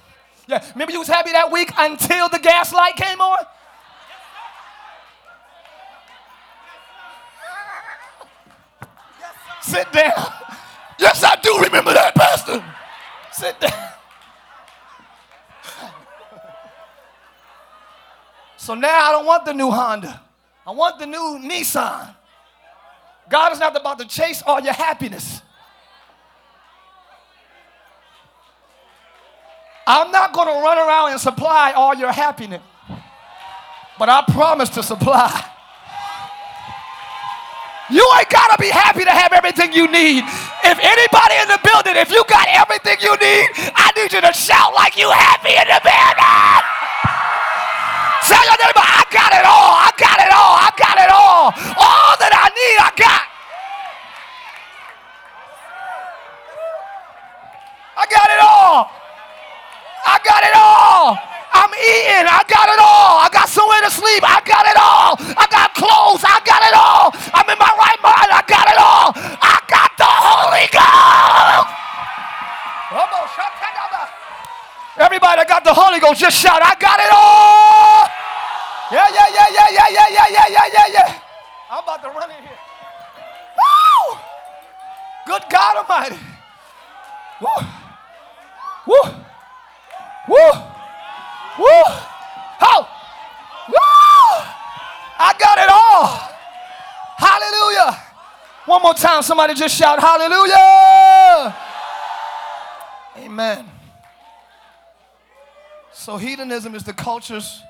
Yeah, 0.47 0.65
remember 0.73 0.93
you 0.93 0.99
was 0.99 1.09
happy 1.09 1.33
that 1.33 1.51
week 1.51 1.73
until 1.77 2.29
the 2.29 2.39
gas 2.39 2.73
light 2.73 2.97
came 2.97 3.21
on? 3.21 3.39
Sit 9.63 9.91
down. 9.93 10.33
Yes, 10.99 11.25
I 11.25 11.37
do 11.43 11.59
remember 11.63 11.95
that, 11.95 12.15
Pastor. 12.15 12.65
Sit 13.33 13.59
down. 13.61 13.89
So 18.57 18.75
now 18.75 19.09
I 19.09 19.11
don't 19.11 19.27
want 19.27 19.45
the 19.45 19.55
new 19.55 19.71
Honda. 19.71 20.21
I 20.65 20.71
want 20.71 20.99
the 21.01 21.07
new 21.07 21.41
Nissan. 21.43 22.15
God 23.29 23.53
is 23.53 23.59
not 23.59 23.75
about 23.75 23.99
to 23.99 24.05
chase 24.05 24.43
all 24.47 24.61
your 24.61 24.73
happiness. 24.73 25.43
I'm 29.87 30.13
not 30.13 30.33
going 30.33 30.47
to 30.47 30.55
run 30.63 30.79
around 30.79 31.13
and 31.13 31.21
supply 31.21 31.73
all 31.73 31.95
your 31.95 32.13
happiness, 32.13 32.63
but 33.99 34.09
I 34.09 34.23
promise 34.33 34.69
to 34.71 34.83
supply. 34.83 35.31
You 37.91 38.07
ain't 38.17 38.31
got 38.31 38.49
to 38.55 38.59
be 38.63 38.71
happy 38.71 39.05
to 39.05 39.11
have 39.11 39.33
everything 39.35 39.73
you 39.73 39.91
need. 39.91 40.25
If 40.65 40.79
anybody 40.81 41.35
in 41.45 41.49
the 41.51 41.61
building, 41.61 41.99
if 42.01 42.09
you 42.11 42.25
got 42.25 42.47
everything 42.49 42.97
you 43.03 43.13
need, 43.21 43.47
I 43.75 43.93
need 43.97 44.13
you 44.15 44.23
to 44.23 44.33
shout 44.33 44.73
like 44.73 44.97
you 44.97 45.11
happy 45.11 45.53
in 45.53 45.67
the 45.69 45.81
building. 45.83 46.63
Tell 48.25 48.45
your 48.49 48.59
neighbor, 48.65 48.87
I 48.87 49.03
got 49.11 49.35
it 49.35 49.45
all. 49.45 49.75
I 49.77 49.91
got 49.99 50.19
it 50.25 50.33
all. 50.33 50.55
I 50.57 50.71
got 50.79 50.97
it 50.97 51.11
all. 51.11 51.45
All 51.75 52.15
that 52.23 52.33
I 52.33 52.49
need, 52.55 52.79
I 52.81 52.91
got. 52.97 53.23
I 57.99 58.05
got 58.09 58.29
it 58.31 58.41
all. 58.41 59.02
I 60.07 60.17
got 60.25 60.43
it 60.43 60.55
all. 60.55 61.19
I'm 61.53 61.73
eating. 61.77 62.27
I 62.27 62.43
got 62.49 62.69
it 62.69 62.81
all. 62.81 63.23
I 63.23 63.29
got 63.33 63.49
somewhere 63.49 63.81
to 63.83 63.91
sleep. 63.91 64.23
I 64.25 64.41
got 64.43 64.65
it 64.67 64.79
all. 64.79 65.17
I 65.37 65.47
got 65.51 65.75
clothes. 65.75 66.25
I 66.25 66.39
got 66.45 66.63
it 66.65 66.75
all. 66.75 67.13
I'm 67.35 67.47
in 67.49 67.59
my 67.59 67.73
right 67.77 68.01
mind. 68.03 68.31
I 68.33 68.43
got 68.47 68.67
it 68.69 68.79
all. 68.79 69.13
I 69.17 69.57
got 69.69 69.91
the 69.99 70.09
Holy 70.09 70.67
Ghost. 70.73 71.83
Everybody 75.03 75.41
that 75.41 75.49
got 75.49 75.65
the 75.65 75.73
Holy 75.73 75.99
Ghost, 76.01 76.21
just 76.21 76.37
shout, 76.37 76.61
I 76.61 76.77
got 76.77 77.01
it 77.01 77.09
all. 77.09 78.05
Yeah, 78.93 79.09
yeah, 79.09 79.29
yeah, 79.33 79.49
yeah, 79.49 79.69
yeah, 79.73 79.89
yeah, 79.89 80.09
yeah, 80.13 80.27
yeah, 80.29 80.47
yeah, 80.53 80.67
yeah, 80.69 80.87
yeah. 80.93 81.21
I'm 81.71 81.83
about 81.83 82.03
to 82.05 82.11
run 82.13 82.29
in 82.29 82.37
here. 82.45 82.61
Woo! 83.57 84.19
Good 85.27 85.43
God 85.49 85.77
Almighty. 85.81 86.21
Woo! 87.41 87.67
Woo! 88.87 89.32
Woo! 90.29 90.37
Woo! 91.59 91.83
How? 92.59 92.89
Woo! 93.69 94.33
I 95.19 95.35
got 95.39 95.59
it 95.59 95.69
all. 95.71 96.31
Hallelujah. 97.19 97.99
One 98.67 98.83
more 98.83 98.95
time, 98.95 99.23
somebody 99.23 99.55
just 99.55 99.77
shout 99.77 100.01
hallelujah. 100.01 101.57
Amen. 103.19 103.69
So 105.93 106.17
hedonism 106.17 106.75
is 106.75 106.85
the 106.85 106.93
culture's 106.93 107.63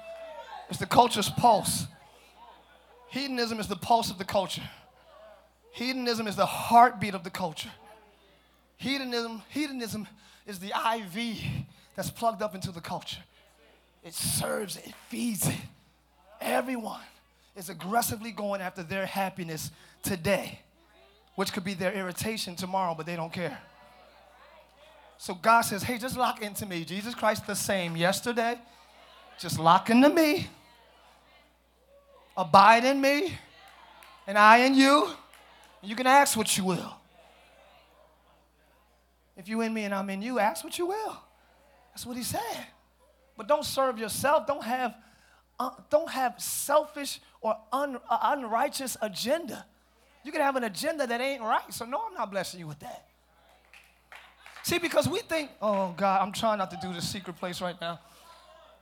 it's 0.72 0.78
the 0.78 0.86
culture's 0.86 1.28
pulse. 1.28 1.86
Hedonism 3.10 3.60
is 3.60 3.68
the 3.68 3.76
pulse 3.76 4.10
of 4.10 4.16
the 4.16 4.24
culture. 4.24 4.62
Hedonism 5.72 6.26
is 6.26 6.34
the 6.34 6.46
heartbeat 6.46 7.12
of 7.12 7.24
the 7.24 7.30
culture. 7.30 7.70
Hedonism, 8.78 9.42
hedonism 9.50 10.08
is 10.46 10.60
the 10.60 10.72
IV 10.96 11.42
that's 11.96 12.10
plugged 12.10 12.42
up 12.42 12.54
into 12.54 12.70
the 12.70 12.80
culture. 12.80 13.22
It 14.04 14.14
serves 14.14 14.76
it, 14.76 14.92
feeds 15.08 15.46
it. 15.46 15.56
Everyone 16.40 17.00
is 17.56 17.68
aggressively 17.68 18.32
going 18.32 18.60
after 18.60 18.82
their 18.82 19.06
happiness 19.06 19.70
today, 20.02 20.58
which 21.36 21.52
could 21.52 21.64
be 21.64 21.74
their 21.74 21.92
irritation 21.92 22.56
tomorrow, 22.56 22.94
but 22.94 23.06
they 23.06 23.16
don't 23.16 23.32
care. 23.32 23.58
So 25.18 25.34
God 25.34 25.60
says, 25.60 25.84
hey, 25.84 25.98
just 25.98 26.16
lock 26.16 26.42
into 26.42 26.66
me. 26.66 26.84
Jesus 26.84 27.14
Christ 27.14 27.46
the 27.46 27.54
same 27.54 27.96
yesterday. 27.96 28.58
Just 29.38 29.58
lock 29.58 29.88
into 29.88 30.08
me. 30.08 30.48
Abide 32.36 32.84
in 32.84 33.00
me. 33.00 33.38
And 34.26 34.36
I 34.36 34.58
in 34.58 34.74
you. 34.74 35.10
And 35.80 35.88
You 35.88 35.94
can 35.94 36.08
ask 36.08 36.36
what 36.36 36.56
you 36.56 36.64
will. 36.64 36.94
If 39.36 39.48
you 39.48 39.60
in 39.60 39.72
me 39.72 39.84
and 39.84 39.94
I'm 39.94 40.10
in 40.10 40.22
you, 40.22 40.38
ask 40.38 40.64
what 40.64 40.78
you 40.78 40.86
will. 40.86 41.16
That's 41.92 42.06
what 42.06 42.16
he 42.16 42.22
said. 42.22 42.66
But 43.36 43.48
don't 43.48 43.64
serve 43.64 43.98
yourself. 43.98 44.46
Don't 44.46 44.64
have, 44.64 44.94
uh, 45.58 45.70
don't 45.90 46.10
have 46.10 46.40
selfish 46.40 47.20
or 47.40 47.56
un, 47.72 47.98
uh, 48.08 48.18
unrighteous 48.22 48.96
agenda. 49.00 49.64
You 50.24 50.32
can 50.32 50.40
have 50.40 50.56
an 50.56 50.64
agenda 50.64 51.06
that 51.06 51.20
ain't 51.20 51.42
right. 51.42 51.72
So 51.72 51.84
no, 51.84 52.02
I'm 52.08 52.14
not 52.14 52.30
blessing 52.30 52.60
you 52.60 52.66
with 52.66 52.78
that. 52.80 53.06
See, 54.62 54.78
because 54.78 55.08
we 55.08 55.18
think, 55.20 55.50
oh 55.60 55.92
God, 55.96 56.22
I'm 56.22 56.32
trying 56.32 56.58
not 56.58 56.70
to 56.70 56.78
do 56.80 56.92
the 56.92 57.02
secret 57.02 57.36
place 57.36 57.60
right 57.60 57.78
now. 57.80 57.98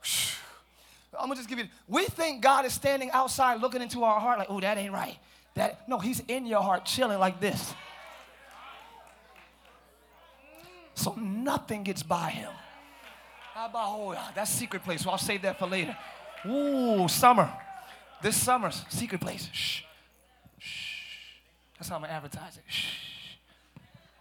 I'm 1.19 1.27
gonna 1.27 1.35
just 1.35 1.49
give 1.49 1.59
you. 1.59 1.65
We 1.87 2.05
think 2.05 2.41
God 2.41 2.65
is 2.65 2.73
standing 2.73 3.11
outside 3.11 3.59
looking 3.59 3.81
into 3.81 4.03
our 4.03 4.19
heart 4.19 4.39
like, 4.39 4.47
oh, 4.49 4.59
that 4.61 4.77
ain't 4.77 4.93
right. 4.93 5.17
That 5.55 5.87
no, 5.89 5.99
He's 5.99 6.21
in 6.27 6.45
your 6.45 6.61
heart, 6.61 6.85
chilling 6.85 7.19
like 7.19 7.41
this. 7.41 7.73
So 10.93 11.13
nothing 11.15 11.83
gets 11.83 12.03
by 12.03 12.29
Him. 12.29 12.51
That's 14.35 14.51
secret 14.51 14.83
place. 14.83 15.03
So 15.03 15.09
I'll 15.09 15.17
save 15.17 15.41
that 15.43 15.59
for 15.59 15.67
later. 15.67 15.95
Ooh, 16.45 17.07
summer. 17.07 17.51
This 18.21 18.35
summer's 18.35 18.83
secret 18.89 19.21
place. 19.21 19.49
Shh. 19.51 19.81
Shh. 20.59 20.95
That's 21.77 21.89
how 21.89 21.95
I'm 21.95 22.01
gonna 22.01 22.13
advertise 22.13 22.57
it. 22.57 22.63
Shh. 22.67 23.35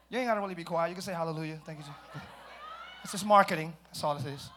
You 0.08 0.18
ain't 0.18 0.28
gotta 0.28 0.40
really 0.40 0.54
be 0.54 0.64
quiet. 0.64 0.88
You 0.88 0.94
can 0.94 1.02
say 1.02 1.12
hallelujah. 1.12 1.60
Thank 1.64 1.80
you. 1.80 1.84
It's 3.02 3.12
just 3.12 3.24
marketing. 3.24 3.74
That's 3.86 4.02
all 4.02 4.16
it 4.16 4.26
is. 4.26 4.50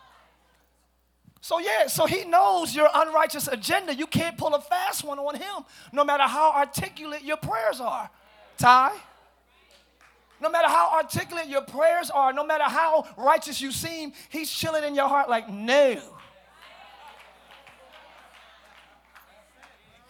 So, 1.42 1.60
yeah, 1.60 1.88
so 1.88 2.06
he 2.06 2.24
knows 2.24 2.74
your 2.74 2.88
unrighteous 2.94 3.50
agenda. 3.50 3.94
You 3.94 4.08
can't 4.08 4.38
pull 4.38 4.56
a 4.56 4.62
fast 4.62 5.04
one 5.04 5.20
on 5.20 5.36
him, 5.36 5.66
no 5.92 6.06
matter 6.06 6.24
how 6.24 6.54
articulate 6.54 7.22
your 7.22 7.36
prayers 7.36 7.82
are. 7.82 8.10
Tye? 8.58 8.94
No 10.43 10.49
matter 10.49 10.67
how 10.67 10.91
articulate 10.93 11.47
your 11.47 11.62
prayers 11.62 12.10
are, 12.10 12.34
no 12.34 12.45
matter 12.45 12.65
how 12.65 13.08
righteous 13.15 13.62
you 13.62 13.71
seem, 13.71 14.12
he's 14.27 14.51
chilling 14.51 14.84
in 14.84 14.93
your 14.93 15.08
heart 15.08 15.29
like, 15.29 15.49
no. 15.49 15.97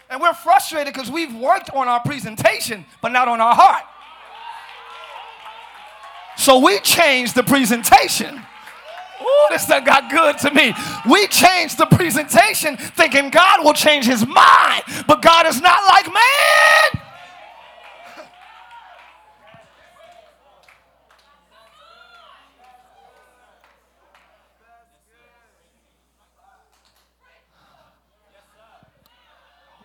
And 0.10 0.20
we're 0.20 0.34
frustrated 0.34 0.92
because 0.92 1.12
we've 1.12 1.36
worked 1.36 1.70
on 1.70 1.88
our 1.88 2.00
presentation, 2.00 2.84
but 3.00 3.12
not 3.12 3.28
on 3.28 3.40
our 3.42 3.54
heart. 3.54 3.84
So 6.36 6.58
we 6.58 6.80
changed 6.80 7.36
the 7.36 7.44
presentation. 7.44 8.36
Ooh, 8.36 9.46
this 9.52 9.68
done 9.68 9.84
got 9.84 10.10
good 10.10 10.40
to 10.40 10.52
me. 10.52 10.74
We 11.08 11.28
changed 11.28 11.78
the 11.78 11.86
presentation 11.86 12.76
thinking 12.76 13.30
God 13.30 13.64
will 13.64 13.74
change 13.74 14.06
his 14.06 14.26
mind, 14.26 14.84
but 15.06 15.22
God 15.22 15.46
is 15.46 15.62
not 15.62 15.80
like 15.90 16.12
man. 16.12 17.03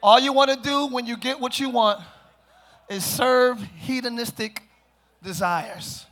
All 0.09 0.19
you 0.19 0.33
want 0.33 0.51
to 0.51 0.57
do 0.57 0.87
when 0.87 1.05
you 1.05 1.19
get 1.19 1.39
what 1.39 1.61
you 1.61 1.69
want 1.69 2.01
is 2.89 3.05
serve 3.05 3.63
hedonistic 3.77 4.63
desires. 5.23 6.07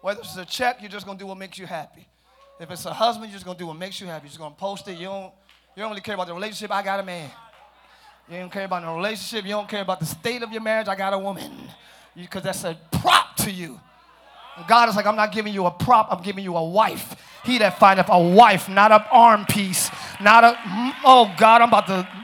Whether 0.00 0.22
it's 0.22 0.36
a 0.36 0.44
check, 0.44 0.78
you're 0.80 0.90
just 0.90 1.06
gonna 1.06 1.20
do 1.20 1.26
what 1.26 1.38
makes 1.38 1.56
you 1.56 1.66
happy. 1.66 2.08
If 2.58 2.68
it's 2.72 2.84
a 2.84 2.92
husband, 2.92 3.30
you're 3.30 3.36
just 3.36 3.44
gonna 3.44 3.56
do 3.56 3.68
what 3.68 3.76
makes 3.76 4.00
you 4.00 4.08
happy. 4.08 4.24
You're 4.24 4.30
just 4.30 4.40
gonna 4.40 4.56
post 4.56 4.88
it. 4.88 4.98
You 4.98 5.04
don't, 5.04 5.32
you 5.76 5.82
don't 5.82 5.90
really 5.90 6.00
care 6.00 6.16
about 6.16 6.26
the 6.26 6.34
relationship. 6.34 6.72
I 6.72 6.82
got 6.82 6.98
a 6.98 7.04
man. 7.04 7.30
You 8.28 8.38
don't 8.40 8.50
care 8.50 8.64
about 8.64 8.82
the 8.82 8.88
relationship. 8.88 9.44
You 9.44 9.52
don't 9.52 9.68
care 9.68 9.82
about 9.82 10.00
the 10.00 10.06
state 10.06 10.42
of 10.42 10.50
your 10.50 10.60
marriage. 10.60 10.88
I 10.88 10.96
got 10.96 11.12
a 11.12 11.18
woman. 11.18 11.52
Because 12.16 12.42
that's 12.42 12.64
a 12.64 12.76
prop 12.90 13.36
to 13.36 13.52
you. 13.52 13.78
God 14.66 14.88
is 14.88 14.96
like, 14.96 15.06
I'm 15.06 15.14
not 15.14 15.30
giving 15.30 15.54
you 15.54 15.66
a 15.66 15.70
prop. 15.70 16.08
I'm 16.10 16.24
giving 16.24 16.42
you 16.42 16.56
a 16.56 16.68
wife. 16.68 17.14
He 17.44 17.58
that 17.58 17.78
findeth 17.78 18.08
a 18.08 18.20
wife, 18.20 18.68
not 18.68 18.90
an 18.90 19.02
arm 19.12 19.46
piece, 19.46 19.92
not 20.20 20.42
a. 20.42 20.54
Mm, 20.54 20.92
oh 21.04 21.32
God, 21.38 21.62
I'm 21.62 21.68
about 21.68 21.86
to. 21.86 22.17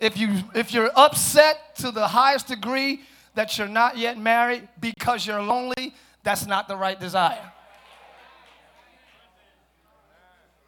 If, 0.00 0.16
you, 0.16 0.38
if 0.54 0.72
you're 0.72 0.90
upset 0.96 1.76
to 1.76 1.90
the 1.90 2.08
highest 2.08 2.48
degree 2.48 3.02
that 3.34 3.58
you're 3.58 3.68
not 3.68 3.98
yet 3.98 4.18
married 4.18 4.66
because 4.80 5.26
you're 5.26 5.42
lonely, 5.42 5.94
that's 6.22 6.46
not 6.46 6.68
the 6.68 6.76
right 6.76 6.98
desire. 6.98 7.52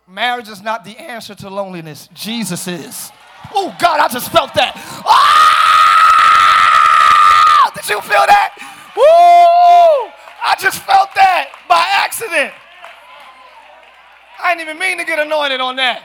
Marriage 0.06 0.48
is 0.48 0.60
not 0.62 0.84
the 0.84 0.98
answer 0.98 1.34
to 1.34 1.48
loneliness, 1.48 2.08
Jesus 2.12 2.68
is. 2.68 3.10
Oh, 3.54 3.74
God, 3.80 4.00
I 4.00 4.08
just 4.08 4.30
felt 4.30 4.52
that. 4.54 4.74
Ah! 5.06 5.42
Did 7.74 7.88
you 7.88 8.00
feel 8.02 8.26
that? 8.26 8.54
Woo! 8.94 10.12
I 10.44 10.54
just 10.60 10.78
felt 10.82 11.08
that 11.14 11.50
by 11.68 11.84
accident. 12.04 12.52
I 14.42 14.54
didn't 14.54 14.68
even 14.68 14.78
mean 14.78 14.98
to 14.98 15.04
get 15.04 15.18
anointed 15.18 15.60
on 15.60 15.76
that. 15.76 16.02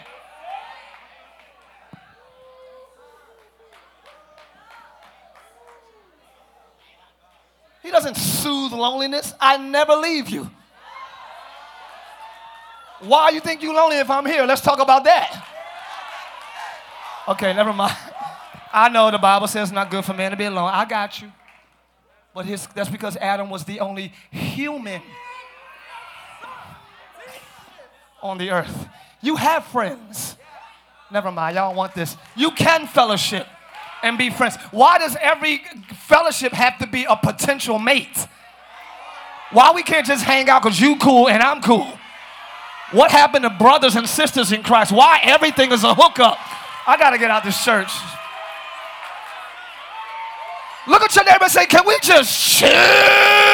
He 7.81 7.91
doesn't 7.91 8.15
soothe 8.15 8.73
loneliness. 8.73 9.33
I 9.39 9.57
never 9.57 9.95
leave 9.95 10.29
you. 10.29 10.51
Why 12.99 13.29
you 13.29 13.39
think 13.39 13.63
you 13.63 13.73
lonely 13.73 13.97
if 13.97 14.09
I'm 14.09 14.25
here? 14.25 14.45
Let's 14.45 14.61
talk 14.61 14.79
about 14.79 15.03
that. 15.05 15.47
Okay, 17.29 17.53
never 17.53 17.71
mind. 17.71 17.95
I 18.73 18.89
know 18.89 19.09
the 19.09 19.17
Bible 19.17 19.47
says 19.47 19.69
it's 19.69 19.75
not 19.75 19.89
good 19.89 20.03
for 20.03 20.13
man 20.13 20.31
to 20.31 20.37
be 20.37 20.45
alone. 20.45 20.69
I 20.73 20.85
got 20.85 21.21
you. 21.21 21.31
But 22.33 22.45
his, 22.45 22.67
that's 22.67 22.89
because 22.89 23.15
Adam 23.17 23.49
was 23.49 23.63
the 23.63 23.79
only 23.79 24.13
human 24.31 25.01
on 28.21 28.37
the 28.37 28.51
earth. 28.51 28.87
You 29.21 29.35
have 29.35 29.65
friends. 29.65 30.35
Never 31.11 31.31
mind, 31.31 31.55
y'all 31.55 31.73
want 31.73 31.95
this. 31.95 32.17
You 32.35 32.51
can 32.51 32.87
fellowship 32.87 33.47
and 34.03 34.17
be 34.17 34.29
friends. 34.29 34.57
Why 34.71 34.97
does 34.97 35.15
every 35.21 35.61
fellowship 36.07 36.51
have 36.53 36.77
to 36.79 36.87
be 36.87 37.05
a 37.05 37.15
potential 37.15 37.79
mate? 37.79 38.27
Why 39.51 39.71
we 39.73 39.83
can't 39.83 40.05
just 40.05 40.23
hang 40.23 40.49
out 40.49 40.63
because 40.63 40.79
you 40.79 40.97
cool 40.97 41.29
and 41.29 41.41
I'm 41.41 41.61
cool? 41.61 41.87
What 42.91 43.11
happened 43.11 43.43
to 43.43 43.49
brothers 43.49 43.95
and 43.95 44.07
sisters 44.07 44.51
in 44.51 44.63
Christ? 44.63 44.91
Why 44.91 45.19
everything 45.23 45.71
is 45.71 45.83
a 45.83 45.93
hookup? 45.93 46.37
I 46.87 46.97
got 46.97 47.11
to 47.11 47.17
get 47.17 47.29
out 47.29 47.43
this 47.43 47.63
church. 47.63 47.91
Look 50.87 51.01
at 51.01 51.13
your 51.15 51.25
neighbor 51.25 51.43
and 51.43 51.51
say, 51.51 51.65
Can 51.65 51.85
we 51.85 51.97
just 52.01 52.31
chill? 52.39 53.46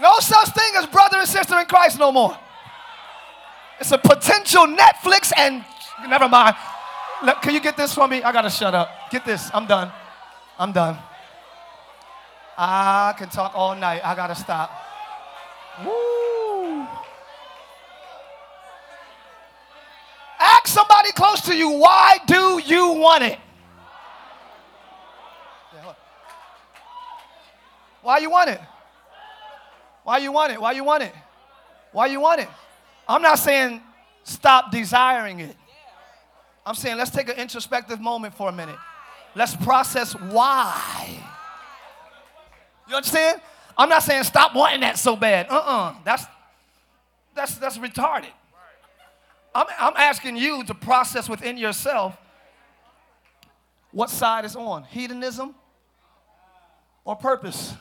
No 0.00 0.18
such 0.20 0.48
thing 0.50 0.72
as 0.76 0.86
brother 0.86 1.18
and 1.18 1.28
sister 1.28 1.58
in 1.58 1.66
Christ 1.66 1.98
no 1.98 2.12
more. 2.12 2.36
It's 3.80 3.92
a 3.92 3.98
potential 3.98 4.66
Netflix 4.66 5.32
and 5.36 5.64
never 6.08 6.28
mind. 6.28 6.56
Look, 7.24 7.42
can 7.42 7.54
you 7.54 7.60
get 7.60 7.76
this 7.76 7.94
for 7.94 8.06
me? 8.06 8.22
I 8.22 8.32
gotta 8.32 8.50
shut 8.50 8.74
up. 8.74 9.10
Get 9.10 9.24
this. 9.24 9.50
I'm 9.52 9.66
done. 9.66 9.90
I'm 10.58 10.72
done. 10.72 10.98
I 12.56 13.14
can 13.16 13.28
talk 13.28 13.52
all 13.54 13.74
night. 13.74 14.00
I 14.04 14.14
gotta 14.14 14.34
stop. 14.34 14.70
Woo. 15.84 16.86
Ask 20.40 20.66
somebody 20.66 21.12
close 21.12 21.40
to 21.42 21.56
you, 21.56 21.70
why 21.70 22.18
do 22.26 22.60
you 22.64 22.92
want 22.92 23.24
it? 23.24 23.38
Why 28.02 28.18
you 28.18 28.30
want 28.30 28.50
it? 28.50 28.60
Why 30.08 30.16
you 30.16 30.32
want 30.32 30.50
it? 30.54 30.58
Why 30.58 30.72
you 30.72 30.84
want 30.84 31.02
it? 31.02 31.12
Why 31.92 32.06
you 32.06 32.18
want 32.18 32.40
it? 32.40 32.48
I'm 33.06 33.20
not 33.20 33.38
saying 33.38 33.82
stop 34.24 34.72
desiring 34.72 35.40
it. 35.40 35.54
I'm 36.64 36.74
saying 36.74 36.96
let's 36.96 37.10
take 37.10 37.28
an 37.28 37.36
introspective 37.36 38.00
moment 38.00 38.32
for 38.34 38.48
a 38.48 38.52
minute. 38.52 38.78
Let's 39.34 39.54
process 39.54 40.14
why. 40.14 41.10
You 42.88 42.96
understand? 42.96 43.42
I'm 43.76 43.90
not 43.90 44.02
saying 44.02 44.22
stop 44.22 44.54
wanting 44.54 44.80
that 44.80 44.96
so 44.96 45.14
bad. 45.14 45.46
Uh-uh. 45.50 45.96
That's 46.06 46.24
that's 47.34 47.56
that's 47.56 47.76
retarded. 47.76 48.32
I'm, 49.54 49.66
I'm 49.78 49.96
asking 49.98 50.38
you 50.38 50.64
to 50.64 50.74
process 50.74 51.28
within 51.28 51.58
yourself 51.58 52.16
what 53.92 54.08
side 54.08 54.46
is 54.46 54.56
on 54.56 54.84
hedonism 54.84 55.54
or 57.04 57.14
purpose. 57.14 57.74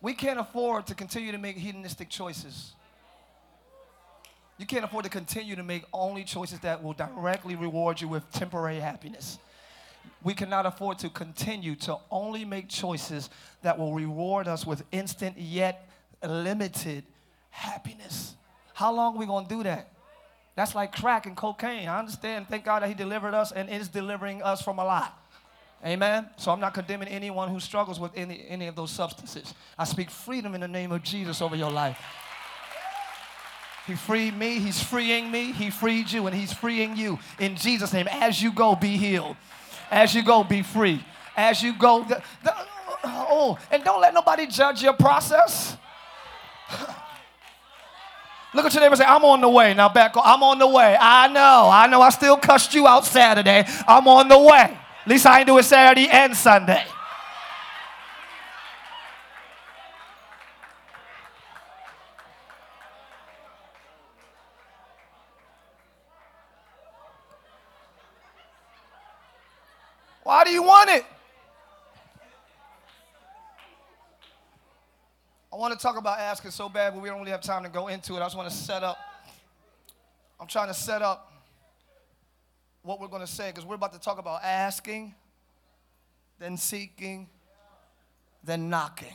We 0.00 0.14
can't 0.14 0.38
afford 0.38 0.86
to 0.88 0.94
continue 0.94 1.32
to 1.32 1.38
make 1.38 1.56
hedonistic 1.56 2.08
choices. 2.08 2.72
You 4.58 4.66
can't 4.66 4.84
afford 4.84 5.04
to 5.04 5.10
continue 5.10 5.56
to 5.56 5.62
make 5.62 5.84
only 5.92 6.24
choices 6.24 6.58
that 6.60 6.82
will 6.82 6.92
directly 6.92 7.54
reward 7.54 8.00
you 8.00 8.08
with 8.08 8.30
temporary 8.32 8.80
happiness. 8.80 9.38
We 10.22 10.34
cannot 10.34 10.66
afford 10.66 10.98
to 11.00 11.08
continue 11.08 11.76
to 11.76 11.98
only 12.10 12.44
make 12.44 12.68
choices 12.68 13.30
that 13.62 13.78
will 13.78 13.94
reward 13.94 14.48
us 14.48 14.66
with 14.66 14.82
instant 14.90 15.38
yet 15.38 15.88
limited 16.26 17.04
happiness. 17.50 18.34
How 18.74 18.92
long 18.92 19.16
are 19.16 19.18
we 19.18 19.26
going 19.26 19.46
to 19.46 19.54
do 19.54 19.62
that? 19.64 19.92
That's 20.56 20.74
like 20.74 20.92
crack 20.92 21.26
and 21.26 21.36
cocaine. 21.36 21.88
I 21.88 22.00
understand. 22.00 22.48
Thank 22.48 22.64
God 22.64 22.82
that 22.82 22.88
He 22.88 22.94
delivered 22.94 23.32
us 23.32 23.52
and 23.52 23.70
is 23.70 23.86
delivering 23.86 24.42
us 24.42 24.60
from 24.60 24.80
a 24.80 24.84
lot. 24.84 25.16
Amen. 25.84 26.28
So 26.36 26.50
I'm 26.50 26.58
not 26.58 26.74
condemning 26.74 27.08
anyone 27.08 27.50
who 27.50 27.60
struggles 27.60 28.00
with 28.00 28.10
any, 28.16 28.44
any 28.48 28.66
of 28.66 28.74
those 28.74 28.90
substances. 28.90 29.54
I 29.78 29.84
speak 29.84 30.10
freedom 30.10 30.54
in 30.54 30.60
the 30.60 30.68
name 30.68 30.90
of 30.90 31.02
Jesus 31.02 31.40
over 31.40 31.54
your 31.54 31.70
life. 31.70 31.98
He 33.86 33.94
freed 33.94 34.36
me, 34.36 34.58
He's 34.58 34.82
freeing 34.82 35.30
me, 35.30 35.52
He 35.52 35.70
freed 35.70 36.10
you, 36.10 36.26
and 36.26 36.36
He's 36.36 36.52
freeing 36.52 36.96
you. 36.96 37.18
In 37.38 37.56
Jesus' 37.56 37.92
name, 37.92 38.08
as 38.10 38.42
you 38.42 38.52
go, 38.52 38.74
be 38.74 38.96
healed. 38.96 39.36
As 39.90 40.14
you 40.14 40.22
go, 40.22 40.44
be 40.44 40.62
free. 40.62 41.02
As 41.36 41.62
you 41.62 41.72
go, 41.78 42.02
the, 42.04 42.20
the, 42.44 42.54
oh, 43.04 43.56
and 43.70 43.82
don't 43.84 44.00
let 44.00 44.12
nobody 44.12 44.46
judge 44.46 44.82
your 44.82 44.92
process. 44.92 45.76
Look 48.54 48.66
at 48.66 48.74
your 48.74 48.82
neighbor 48.82 48.92
and 48.92 48.98
say, 48.98 49.06
I'm 49.06 49.24
on 49.24 49.40
the 49.40 49.48
way. 49.48 49.72
Now 49.74 49.88
back, 49.88 50.12
I'm 50.16 50.42
on 50.42 50.58
the 50.58 50.66
way. 50.66 50.96
I 51.00 51.28
know, 51.28 51.70
I 51.72 51.86
know 51.86 52.02
I 52.02 52.10
still 52.10 52.36
cussed 52.36 52.74
you 52.74 52.86
out 52.86 53.06
Saturday. 53.06 53.64
I'm 53.86 54.08
on 54.08 54.28
the 54.28 54.38
way. 54.38 54.76
Least 55.08 55.24
I 55.24 55.42
do 55.42 55.56
it 55.56 55.62
Saturday 55.62 56.06
and 56.10 56.36
Sunday. 56.36 56.84
Why 70.24 70.44
do 70.44 70.50
you 70.50 70.62
want 70.62 70.90
it? 70.90 71.06
I 75.50 75.56
want 75.56 75.72
to 75.72 75.82
talk 75.82 75.96
about 75.96 76.20
asking 76.20 76.50
so 76.50 76.68
bad, 76.68 76.92
but 76.92 77.02
we 77.02 77.08
don't 77.08 77.18
really 77.18 77.30
have 77.30 77.40
time 77.40 77.62
to 77.62 77.70
go 77.70 77.88
into 77.88 78.12
it. 78.12 78.18
I 78.18 78.24
just 78.26 78.36
want 78.36 78.50
to 78.50 78.54
set 78.54 78.84
up. 78.84 78.98
I'm 80.38 80.46
trying 80.46 80.68
to 80.68 80.74
set 80.74 81.00
up 81.00 81.32
what 82.88 83.00
we're 83.00 83.06
going 83.06 83.20
to 83.20 83.30
say 83.30 83.50
because 83.50 83.66
we're 83.66 83.74
about 83.74 83.92
to 83.92 84.00
talk 84.00 84.18
about 84.18 84.42
asking, 84.42 85.14
then 86.38 86.56
seeking, 86.56 87.28
then 88.42 88.70
knocking. 88.70 89.14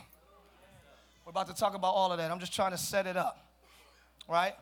We're 1.26 1.30
about 1.30 1.48
to 1.48 1.54
talk 1.54 1.74
about 1.74 1.92
all 1.92 2.12
of 2.12 2.18
that. 2.18 2.30
I'm 2.30 2.38
just 2.38 2.54
trying 2.54 2.70
to 2.70 2.78
set 2.78 3.08
it 3.08 3.16
up, 3.16 3.48
right? 4.28 4.52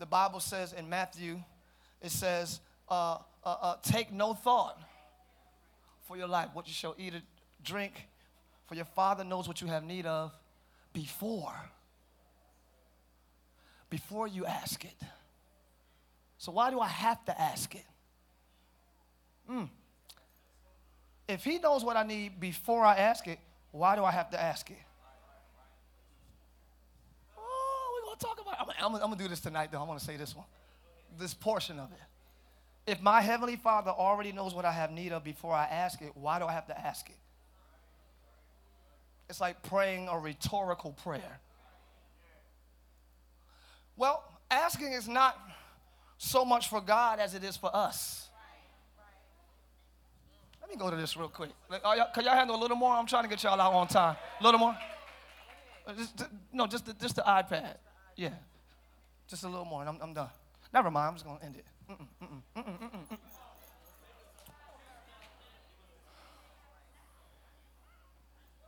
The 0.00 0.06
Bible 0.06 0.40
says 0.40 0.72
in 0.72 0.88
Matthew, 0.88 1.40
it 2.00 2.10
says, 2.10 2.58
uh, 2.88 3.18
uh, 3.44 3.56
uh, 3.62 3.76
take 3.80 4.12
no 4.12 4.34
thought 4.34 4.76
for 6.08 6.16
your 6.16 6.26
life, 6.26 6.48
what 6.52 6.66
you 6.66 6.74
shall 6.74 6.96
eat 6.98 7.14
or 7.14 7.22
drink, 7.62 8.08
for 8.66 8.74
your 8.74 8.86
Father 8.86 9.22
knows 9.22 9.46
what 9.46 9.60
you 9.60 9.68
have 9.68 9.84
need 9.84 10.04
of 10.04 10.32
before. 10.92 11.54
Before 13.88 14.26
you 14.26 14.46
ask 14.46 14.84
it. 14.84 15.00
So, 16.38 16.50
why 16.50 16.72
do 16.72 16.80
I 16.80 16.88
have 16.88 17.24
to 17.26 17.40
ask 17.40 17.72
it? 17.76 17.84
Mm. 19.52 19.68
If 21.28 21.44
He 21.44 21.58
knows 21.58 21.84
what 21.84 21.96
I 21.96 22.02
need 22.02 22.40
before 22.40 22.84
I 22.84 22.96
ask 22.96 23.26
it, 23.26 23.38
why 23.70 23.96
do 23.96 24.04
I 24.04 24.10
have 24.10 24.30
to 24.30 24.40
ask 24.40 24.70
it? 24.70 24.76
Oh, 27.36 27.92
we're 27.94 28.06
going 28.06 28.18
to 28.18 28.24
talk 28.24 28.40
about 28.40 28.68
it. 28.68 28.74
I'm, 28.82 28.94
I'm, 28.94 28.94
I'm 28.94 29.06
going 29.08 29.18
to 29.18 29.24
do 29.24 29.28
this 29.28 29.40
tonight, 29.40 29.70
though. 29.72 29.80
I 29.80 29.84
want 29.84 29.98
to 29.98 30.04
say 30.04 30.16
this 30.16 30.36
one, 30.36 30.46
this 31.18 31.34
portion 31.34 31.78
of 31.78 31.90
it. 31.92 32.90
If 32.90 33.00
my 33.00 33.20
Heavenly 33.20 33.56
Father 33.56 33.90
already 33.90 34.32
knows 34.32 34.54
what 34.54 34.64
I 34.64 34.72
have 34.72 34.90
need 34.90 35.12
of 35.12 35.22
before 35.22 35.54
I 35.54 35.64
ask 35.64 36.02
it, 36.02 36.12
why 36.14 36.38
do 36.38 36.46
I 36.46 36.52
have 36.52 36.66
to 36.66 36.78
ask 36.78 37.08
it? 37.08 37.16
It's 39.28 39.40
like 39.40 39.62
praying 39.62 40.08
a 40.08 40.18
rhetorical 40.18 40.92
prayer. 40.92 41.40
Well, 43.96 44.24
asking 44.50 44.92
is 44.92 45.08
not 45.08 45.38
so 46.18 46.44
much 46.44 46.68
for 46.68 46.80
God 46.80 47.20
as 47.20 47.34
it 47.34 47.44
is 47.44 47.56
for 47.56 47.74
us. 47.74 48.28
Let 50.62 50.70
me 50.70 50.76
go 50.76 50.88
to 50.88 50.96
this 50.96 51.16
real 51.16 51.28
quick. 51.28 51.50
Y'all, 51.70 52.06
can 52.14 52.24
y'all 52.24 52.34
handle 52.34 52.56
a 52.56 52.60
little 52.60 52.76
more? 52.76 52.94
I'm 52.94 53.06
trying 53.06 53.24
to 53.24 53.28
get 53.28 53.42
y'all 53.42 53.60
out 53.60 53.74
on 53.74 53.88
time. 53.88 54.16
A 54.40 54.44
little 54.44 54.58
more? 54.58 54.74
Uh, 55.86 55.92
just, 55.92 56.24
no, 56.52 56.66
just 56.66 56.86
the, 56.86 56.94
just 56.94 57.16
the 57.16 57.22
iPad. 57.22 57.76
Yeah. 58.16 58.30
Just 59.28 59.44
a 59.44 59.48
little 59.48 59.64
more, 59.64 59.80
and 59.80 59.90
I'm, 59.90 59.98
I'm 60.00 60.14
done. 60.14 60.30
Never 60.72 60.90
mind, 60.90 61.08
I'm 61.08 61.14
just 61.14 61.26
going 61.26 61.38
to 61.38 61.44
end 61.44 61.56
it. 61.56 61.66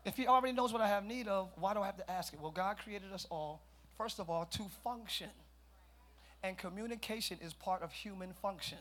If 0.05 0.17
he 0.19 0.27
already 0.27 0.53
knows 0.53 0.71
what 0.71 0.83
I 0.83 0.89
have 0.89 1.05
need 1.05 1.29
of, 1.29 1.49
why 1.57 1.73
do 1.73 1.81
I 1.81 1.87
have 1.87 1.97
to 1.97 2.11
ask 2.11 2.35
it? 2.35 2.41
Well, 2.41 2.51
God 2.51 2.77
created 2.77 3.11
us 3.15 3.27
all, 3.31 3.63
first 3.97 4.19
of 4.19 4.29
all, 4.29 4.45
to 4.45 4.65
function. 4.83 5.31
And 6.43 6.59
communication 6.59 7.39
is 7.41 7.55
part 7.55 7.81
of 7.81 7.91
human 7.91 8.35
function. 8.43 8.77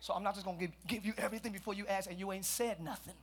So 0.00 0.14
I'm 0.14 0.22
not 0.22 0.34
just 0.34 0.46
going 0.46 0.58
to 0.58 0.66
give, 0.66 0.72
give 0.86 1.06
you 1.06 1.14
everything 1.18 1.52
before 1.52 1.74
you 1.74 1.86
ask 1.86 2.10
and 2.10 2.18
you 2.18 2.32
ain't 2.32 2.44
said 2.44 2.80
nothing. 2.80 3.14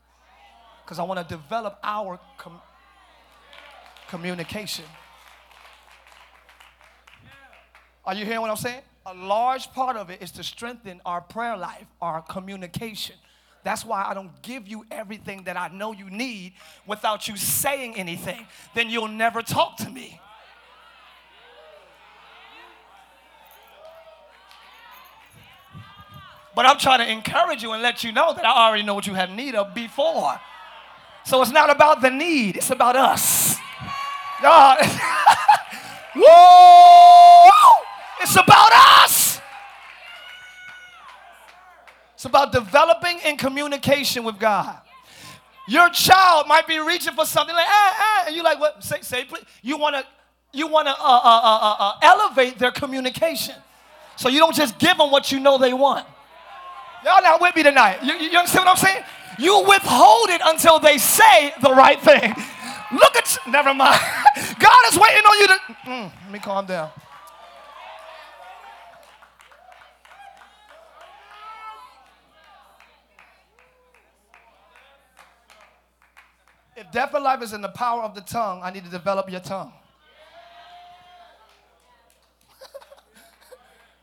Because 0.85 0.99
I 0.99 1.03
want 1.03 1.19
to 1.27 1.35
develop 1.35 1.79
our 1.83 2.19
com- 2.37 2.61
communication. 4.07 4.85
Are 8.05 8.13
you 8.13 8.23
hearing 8.23 8.41
what 8.41 8.49
I'm 8.49 8.55
saying? 8.55 8.81
a 9.07 9.13
large 9.13 9.71
part 9.71 9.95
of 9.95 10.09
it 10.09 10.21
is 10.21 10.31
to 10.31 10.43
strengthen 10.43 10.99
our 11.05 11.21
prayer 11.21 11.55
life, 11.55 11.85
our 12.01 12.21
communication. 12.21 13.15
That's 13.63 13.85
why 13.85 14.03
I 14.03 14.13
don't 14.13 14.41
give 14.41 14.67
you 14.67 14.85
everything 14.91 15.43
that 15.43 15.55
I 15.55 15.69
know 15.69 15.93
you 15.93 16.09
need 16.09 16.53
without 16.85 17.27
you 17.27 17.37
saying 17.37 17.95
anything. 17.95 18.45
Then 18.75 18.89
you'll 18.89 19.07
never 19.07 19.41
talk 19.41 19.77
to 19.77 19.89
me. 19.89 20.19
But 26.57 26.65
I'm 26.65 26.79
trying 26.79 27.05
to 27.05 27.11
encourage 27.11 27.61
you 27.61 27.73
and 27.73 27.83
let 27.83 28.03
you 28.03 28.11
know 28.11 28.33
that 28.33 28.43
I 28.43 28.67
already 28.67 28.81
know 28.81 28.95
what 28.95 29.05
you 29.05 29.13
have 29.13 29.29
need 29.29 29.53
of 29.53 29.75
before. 29.75 30.41
So 31.23 31.39
it's 31.43 31.51
not 31.51 31.69
about 31.69 32.01
the 32.01 32.09
need, 32.09 32.57
it's 32.57 32.71
about 32.71 32.95
us. 32.95 33.57
God. 34.41 34.79
Whoa! 36.15 37.51
It's 38.21 38.35
about 38.35 38.71
us. 39.03 39.39
It's 42.15 42.25
about 42.25 42.51
developing 42.51 43.19
in 43.23 43.37
communication 43.37 44.23
with 44.23 44.39
God. 44.39 44.79
Your 45.67 45.91
child 45.91 46.47
might 46.47 46.65
be 46.65 46.79
reaching 46.79 47.13
for 47.13 47.27
something 47.27 47.55
like, 47.55 47.67
ah, 47.69 47.95
ah, 47.99 48.23
and 48.25 48.35
you're 48.35 48.43
like, 48.43 48.59
what? 48.59 48.83
Say, 48.83 49.01
say, 49.01 49.25
please. 49.25 49.43
You 49.61 49.77
want 49.77 49.95
to, 49.95 50.03
you 50.53 50.65
want 50.65 50.87
to 50.87 50.93
uh, 50.93 51.03
uh, 51.03 51.21
uh, 51.23 51.59
uh, 51.61 51.75
uh, 51.77 51.93
elevate 52.01 52.57
their 52.57 52.71
communication, 52.71 53.53
so 54.15 54.27
you 54.27 54.39
don't 54.39 54.55
just 54.55 54.79
give 54.79 54.97
them 54.97 55.11
what 55.11 55.31
you 55.31 55.39
know 55.39 55.59
they 55.59 55.73
want. 55.73 56.07
Y'all 57.03 57.21
not 57.21 57.41
with 57.41 57.55
me 57.55 57.63
tonight. 57.63 58.03
You, 58.03 58.13
you 58.15 58.37
understand 58.37 58.65
what 58.65 58.77
I'm 58.77 58.85
saying? 58.85 59.03
You 59.39 59.59
withhold 59.67 60.29
it 60.29 60.41
until 60.43 60.79
they 60.79 60.97
say 60.97 61.53
the 61.61 61.71
right 61.71 61.99
thing. 62.01 62.35
Look 62.91 63.15
at, 63.15 63.37
never 63.47 63.73
mind. 63.73 63.99
God 64.59 64.83
is 64.91 64.97
waiting 64.97 65.23
on 65.23 65.39
you 65.39 65.47
to. 65.47 65.53
Mm, 65.85 66.11
let 66.23 66.31
me 66.31 66.39
calm 66.39 66.65
down. 66.65 66.89
If 76.75 76.91
death 76.91 77.13
and 77.13 77.23
life 77.23 77.41
is 77.41 77.53
in 77.53 77.61
the 77.61 77.69
power 77.69 78.03
of 78.03 78.13
the 78.13 78.21
tongue, 78.21 78.61
I 78.63 78.69
need 78.69 78.83
to 78.85 78.89
develop 78.91 79.29
your 79.31 79.39
tongue. 79.39 79.73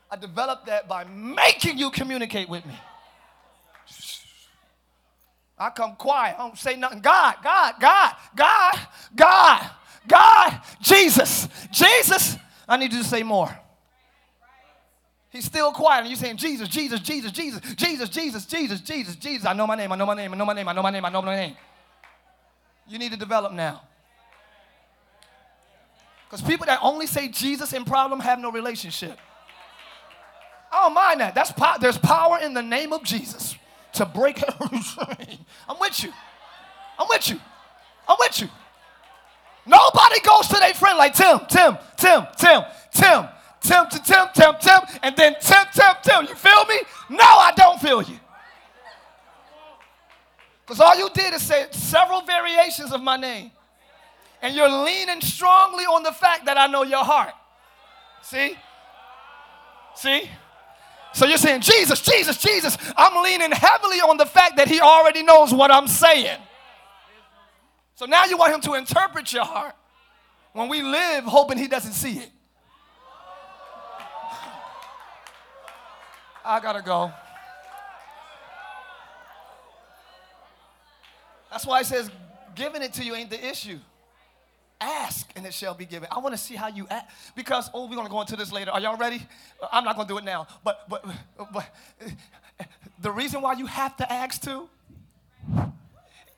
I 0.09 0.17
developed 0.17 0.67
that 0.67 0.87
by 0.87 1.03
making 1.05 1.77
you 1.77 1.89
communicate 1.89 2.47
with 2.47 2.65
me. 2.65 2.75
I 5.57 5.69
come 5.69 5.95
quiet. 5.95 6.35
I 6.37 6.47
don't 6.47 6.57
say 6.57 6.75
nothing. 6.75 6.99
God, 6.99 7.35
God, 7.43 7.75
God, 7.79 8.15
God, 8.35 8.79
God, 9.15 9.71
God, 10.07 10.61
Jesus, 10.81 11.47
Jesus. 11.71 12.37
I 12.67 12.77
need 12.77 12.91
you 12.91 13.01
to 13.01 13.07
say 13.07 13.23
more. 13.23 13.55
He's 15.29 15.45
still 15.45 15.71
quiet, 15.73 16.01
and 16.01 16.07
you're 16.09 16.17
saying, 16.17 16.37
Jesus, 16.37 16.69
Jesus, 16.69 16.99
Jesus, 16.99 17.31
Jesus, 17.31 17.59
Jesus, 17.75 18.09
Jesus, 18.09 18.45
Jesus, 18.45 18.81
Jesus, 18.81 19.15
Jesus. 19.15 19.45
I 19.45 19.53
know 19.53 19.67
my 19.67 19.75
name, 19.75 19.91
I 19.91 19.95
know 19.97 20.05
my 20.05 20.13
name, 20.13 20.33
I 20.33 20.37
know 20.37 20.45
my 20.45 20.53
name, 20.53 20.67
I 20.67 20.73
know 20.73 20.81
my 20.81 20.89
name, 20.91 21.05
I 21.05 21.09
know 21.09 21.21
my 21.21 21.35
name. 21.35 21.55
You 22.87 22.99
need 22.99 23.11
to 23.11 23.17
develop 23.17 23.51
now. 23.51 23.81
Because 26.25 26.41
people 26.41 26.65
that 26.67 26.79
only 26.81 27.05
say 27.05 27.27
Jesus 27.27 27.73
in 27.73 27.83
problem 27.85 28.19
have 28.21 28.39
no 28.39 28.51
relationship. 28.51 29.19
Don't 30.83 30.93
mind 30.93 31.21
that. 31.21 31.33
That's 31.33 31.51
po- 31.51 31.77
there's 31.79 31.97
power 31.97 32.37
in 32.39 32.53
the 32.53 32.61
name 32.61 32.93
of 32.93 33.03
Jesus 33.03 33.55
to 33.93 34.05
break. 34.05 34.43
I'm 34.59 35.79
with 35.79 36.03
you. 36.03 36.11
I'm 36.99 37.07
with 37.09 37.29
you. 37.29 37.39
I'm 38.07 38.17
with 38.19 38.41
you. 38.41 38.49
Nobody 39.65 40.19
goes 40.19 40.47
to 40.49 40.59
their 40.59 40.73
friend 40.75 40.97
like 40.97 41.15
Tim, 41.15 41.39
Tim, 41.49 41.77
Tim, 41.97 42.27
Tim, 42.37 42.61
Tim, 42.91 43.27
Tim 43.61 43.89
to 43.89 44.03
Tim, 44.03 44.27
Tim, 44.35 44.53
Tim, 44.61 44.79
and 45.01 45.15
then 45.15 45.35
Tim, 45.41 45.65
Tim, 45.73 45.95
Tim. 46.03 46.25
You 46.27 46.35
feel 46.35 46.65
me? 46.65 46.75
No, 47.09 47.23
I 47.23 47.51
don't 47.55 47.81
feel 47.81 48.03
you. 48.03 48.19
Because 50.65 50.79
all 50.79 50.95
you 50.95 51.09
did 51.13 51.33
is 51.33 51.41
say 51.41 51.65
several 51.71 52.21
variations 52.21 52.91
of 52.91 53.01
my 53.01 53.17
name. 53.17 53.49
And 54.41 54.55
you're 54.55 54.69
leaning 54.69 55.21
strongly 55.21 55.85
on 55.85 56.03
the 56.03 56.11
fact 56.11 56.45
that 56.45 56.57
I 56.57 56.67
know 56.67 56.83
your 56.83 57.03
heart. 57.03 57.33
See? 58.21 58.55
See? 59.95 60.29
So 61.15 61.25
you're 61.25 61.37
saying, 61.37 61.61
Jesus, 61.61 62.01
Jesus, 62.01 62.37
Jesus. 62.37 62.77
I'm 62.97 63.23
leaning 63.23 63.49
heavily 63.49 64.01
on 64.01 64.17
the 64.17 64.25
fact 64.25 64.57
that 64.57 64.67
he 64.67 64.81
already 64.81 65.23
knows 65.23 65.53
what 65.53 65.71
I'm 65.71 65.87
saying. 65.87 66.37
So 67.95 68.05
now 68.05 68.25
you 68.25 68.37
want 68.37 68.53
him 68.53 68.59
to 68.61 68.73
interpret 68.73 69.31
your 69.31 69.45
heart 69.45 69.75
when 70.51 70.67
we 70.67 70.81
live 70.81 71.23
hoping 71.23 71.57
he 71.57 71.69
doesn't 71.69 71.93
see 71.93 72.19
it. 72.19 72.29
I 76.43 76.59
gotta 76.59 76.81
go. 76.81 77.13
That's 81.49 81.65
why 81.65 81.79
it 81.79 81.85
says, 81.85 82.11
giving 82.55 82.81
it 82.81 82.91
to 82.95 83.05
you 83.05 83.15
ain't 83.15 83.29
the 83.29 83.47
issue. 83.47 83.79
Ask 84.81 85.31
and 85.35 85.45
it 85.45 85.53
shall 85.53 85.73
be 85.73 85.85
given. 85.85 86.09
I 86.11 86.19
want 86.19 86.33
to 86.33 86.37
see 86.37 86.55
how 86.55 86.67
you 86.67 86.85
act 86.89 87.11
because 87.35 87.69
oh, 87.73 87.87
we're 87.87 87.95
gonna 87.95 88.09
go 88.09 88.19
into 88.21 88.35
this 88.35 88.51
later. 88.51 88.71
Are 88.71 88.79
y'all 88.81 88.97
ready? 88.97 89.25
I'm 89.71 89.85
not 89.85 89.95
gonna 89.95 90.07
do 90.07 90.17
it 90.17 90.25
now, 90.25 90.47
but 90.63 90.89
but 90.89 91.05
but 91.53 91.73
the 92.99 93.11
reason 93.11 93.41
why 93.41 93.53
you 93.53 93.67
have 93.67 93.95
to 93.97 94.11
ask 94.11 94.41
too 94.41 94.69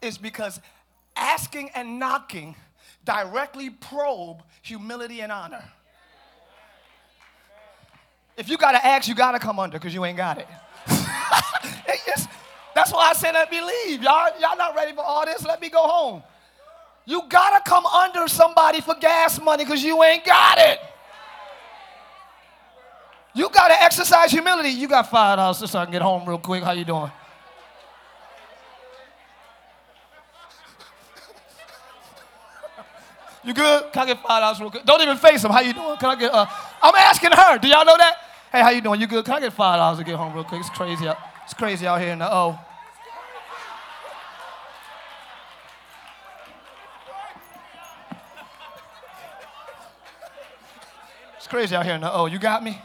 is 0.02 0.18
because 0.18 0.60
asking 1.16 1.72
and 1.74 1.98
knocking 1.98 2.56
directly 3.06 3.70
probe 3.72 4.44
humility 4.62 5.22
and 5.22 5.32
honor. 5.32 5.64
If 8.36 8.50
you 8.50 8.58
gotta 8.58 8.86
ask, 8.86 9.08
you 9.08 9.16
gotta 9.16 9.40
come 9.40 9.58
under 9.58 9.80
because 9.80 9.96
you 9.96 10.06
ain't 10.06 10.18
got 10.18 10.38
it. 10.38 10.48
that's 12.76 12.94
why 12.94 13.10
I 13.10 13.14
said 13.14 13.32
let 13.32 13.50
me 13.50 13.62
leave. 13.62 14.04
Y'all, 14.04 14.30
y'all 14.40 14.58
not 14.58 14.76
ready 14.76 14.94
for 14.94 15.02
all 15.04 15.26
this. 15.26 15.44
Let 15.44 15.60
me 15.60 15.70
go 15.70 15.88
home. 15.88 16.22
You 17.08 17.24
gotta 17.30 17.64
come 17.64 17.86
under 17.86 18.28
somebody 18.28 18.82
for 18.82 18.94
gas 18.96 19.42
money 19.42 19.64
because 19.64 19.82
you 19.82 20.04
ain't 20.04 20.26
got 20.26 20.58
it. 20.58 20.78
You 23.34 23.50
gotta 23.50 23.82
exercise 23.82 24.30
humility. 24.30 24.70
You 24.70 24.90
got 24.90 25.10
five 25.10 25.38
dollars 25.38 25.72
so 25.72 25.80
I 25.80 25.86
can 25.86 25.94
get 25.94 26.02
home 26.02 26.28
real 26.28 26.38
quick. 26.38 26.64
How 26.64 26.74
you 26.74 26.84
doing? 26.84 27.10
You 33.46 33.54
good? 33.54 33.94
Can 33.94 34.04
I 34.04 34.06
get 34.08 34.22
five 34.22 34.42
dollars 34.42 34.60
real 34.60 34.70
quick? 34.70 34.84
Don't 34.84 35.02
even 35.02 35.16
face 35.16 35.42
them. 35.42 35.52
How 35.52 35.62
you 35.62 35.72
doing? 35.72 35.96
Can 35.96 36.10
I 36.10 36.16
get? 36.16 36.34
Uh, 36.34 36.46
I'm 36.84 36.96
asking 36.96 37.32
her. 37.32 37.58
Do 37.58 37.70
y'all 37.70 37.86
know 37.86 37.96
that? 37.96 38.18
Hey, 38.52 38.62
how 38.62 38.72
you 38.72 38.82
doing? 38.82 39.00
You 39.00 39.08
good? 39.08 39.24
Can 39.24 39.36
I 39.36 39.40
get 39.40 39.54
five 39.54 39.78
dollars 39.78 40.00
to 40.00 40.04
get 40.04 40.16
home 40.18 40.34
real 40.34 40.44
quick? 40.44 40.60
It's 40.60 40.70
crazy. 40.70 41.08
Out, 41.08 41.18
it's 41.46 41.54
crazy 41.54 41.88
out 41.88 42.02
here 42.02 42.12
in 42.12 42.20
the 42.20 42.30
O. 42.30 42.60
Crazy 51.50 51.76
out 51.76 51.86
here 51.86 51.96
in 51.96 52.02
the 52.02 52.14
O. 52.14 52.26
You 52.26 52.40
got 52.40 52.64
me? 52.64 52.80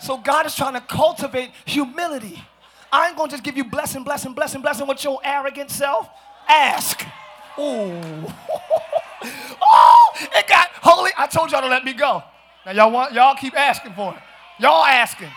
So 0.00 0.18
God 0.18 0.46
is 0.46 0.54
trying 0.56 0.74
to 0.74 0.80
cultivate 0.80 1.50
humility. 1.64 2.42
I 2.90 3.08
ain't 3.08 3.16
gonna 3.16 3.30
just 3.30 3.44
give 3.44 3.56
you 3.56 3.64
blessing, 3.64 4.02
blessing, 4.02 4.32
blessing, 4.32 4.60
blessing 4.60 4.86
with 4.86 5.02
your 5.04 5.20
arrogant 5.24 5.70
self. 5.70 6.08
Ask. 6.48 7.06
Ooh. 7.58 7.62
oh, 9.62 10.12
it 10.34 10.48
got 10.48 10.68
holy. 10.82 11.12
I 11.16 11.26
told 11.26 11.52
y'all 11.52 11.60
to 11.60 11.68
let 11.68 11.84
me 11.84 11.92
go. 11.92 12.22
Now 12.66 12.72
y'all 12.72 12.90
want 12.90 13.12
y'all 13.12 13.36
keep 13.36 13.58
asking 13.58 13.94
for 13.94 14.12
it. 14.12 14.20
Y'all 14.58 14.84
asking. 14.84 15.30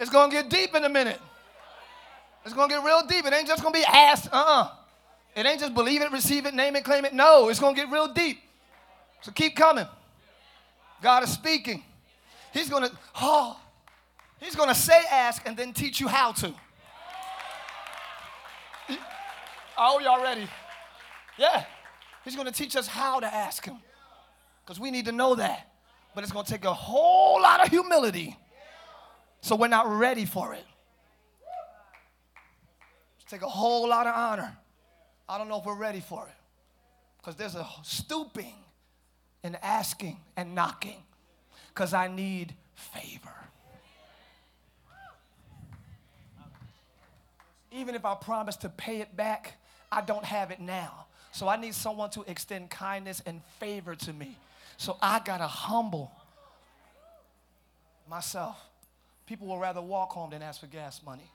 It's 0.00 0.10
gonna 0.10 0.32
get 0.32 0.50
deep 0.50 0.74
in 0.74 0.84
a 0.84 0.88
minute. 0.88 1.20
It's 2.44 2.52
gonna 2.54 2.68
get 2.68 2.84
real 2.84 3.06
deep. 3.06 3.24
It 3.24 3.32
ain't 3.32 3.46
just 3.46 3.62
gonna 3.62 3.72
be 3.72 3.84
asked. 3.84 4.28
Uh-uh. 4.32 4.70
It 5.36 5.46
ain't 5.46 5.60
just 5.60 5.74
believe 5.74 6.02
it, 6.02 6.12
receive 6.12 6.46
it, 6.46 6.54
name 6.54 6.76
it, 6.76 6.84
claim 6.84 7.04
it. 7.04 7.14
No, 7.14 7.48
it's 7.48 7.60
gonna 7.60 7.74
get 7.74 7.90
real 7.90 8.12
deep. 8.12 8.40
So 9.24 9.32
keep 9.32 9.56
coming. 9.56 9.86
God 11.02 11.24
is 11.24 11.30
speaking. 11.30 11.82
He's 12.52 12.68
gonna, 12.68 12.90
oh, 13.20 13.58
he's 14.38 14.54
gonna 14.54 14.74
say 14.74 15.00
ask 15.10 15.42
and 15.46 15.56
then 15.56 15.72
teach 15.72 15.98
you 15.98 16.08
how 16.08 16.32
to. 16.32 16.54
Oh, 19.76 19.98
y'all 19.98 20.22
ready? 20.22 20.46
Yeah. 21.38 21.64
He's 22.24 22.36
going 22.36 22.46
to 22.46 22.52
teach 22.52 22.76
us 22.76 22.86
how 22.86 23.20
to 23.20 23.26
ask 23.26 23.64
Him 23.64 23.78
because 24.64 24.78
we 24.78 24.90
need 24.90 25.06
to 25.06 25.12
know 25.12 25.34
that. 25.34 25.68
But 26.14 26.22
it's 26.22 26.32
going 26.32 26.44
to 26.44 26.50
take 26.50 26.64
a 26.64 26.72
whole 26.72 27.42
lot 27.42 27.60
of 27.60 27.68
humility 27.68 28.36
so 29.40 29.56
we're 29.56 29.68
not 29.68 29.88
ready 29.88 30.24
for 30.24 30.54
it. 30.54 30.64
It's 33.20 33.30
take 33.30 33.42
a 33.42 33.48
whole 33.48 33.88
lot 33.88 34.06
of 34.06 34.14
honor. 34.14 34.56
I 35.28 35.38
don't 35.38 35.48
know 35.48 35.58
if 35.58 35.66
we're 35.66 35.76
ready 35.76 36.00
for 36.00 36.26
it 36.26 36.34
because 37.18 37.34
there's 37.34 37.56
a 37.56 37.66
stooping 37.82 38.54
and 39.44 39.56
asking 39.62 40.16
and 40.36 40.54
knocking 40.54 41.02
because 41.68 41.94
I 41.94 42.08
need 42.08 42.54
favor. 42.74 43.30
Even 47.70 47.94
if 47.94 48.04
I 48.04 48.14
promise 48.14 48.56
to 48.56 48.68
pay 48.68 49.00
it 49.00 49.16
back, 49.16 49.54
I 49.92 50.00
don't 50.00 50.24
have 50.24 50.50
it 50.50 50.60
now. 50.60 51.06
So 51.32 51.48
I 51.48 51.56
need 51.56 51.74
someone 51.74 52.10
to 52.10 52.22
extend 52.22 52.70
kindness 52.70 53.20
and 53.26 53.42
favor 53.58 53.94
to 53.96 54.12
me. 54.12 54.38
So 54.76 54.96
I 55.02 55.20
got 55.20 55.38
to 55.38 55.46
humble 55.46 56.12
myself. 58.08 58.56
People 59.26 59.48
will 59.48 59.58
rather 59.58 59.82
walk 59.82 60.12
home 60.12 60.30
than 60.30 60.42
ask 60.42 60.60
for 60.60 60.66
gas 60.66 61.00
money. 61.04 61.30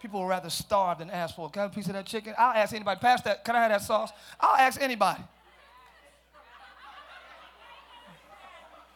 People 0.00 0.20
will 0.20 0.26
rather 0.26 0.50
starve 0.50 0.98
than 0.98 1.10
ask 1.10 1.36
for. 1.36 1.50
A 1.54 1.68
piece 1.68 1.86
of 1.86 1.92
that 1.94 2.06
chicken? 2.06 2.34
I'll 2.38 2.54
ask 2.54 2.74
anybody. 2.74 2.98
Pass 3.00 3.22
that. 3.22 3.44
Can 3.44 3.56
I 3.56 3.60
have 3.60 3.70
that 3.70 3.82
sauce? 3.82 4.10
I'll 4.40 4.56
ask 4.56 4.80
anybody. 4.80 5.22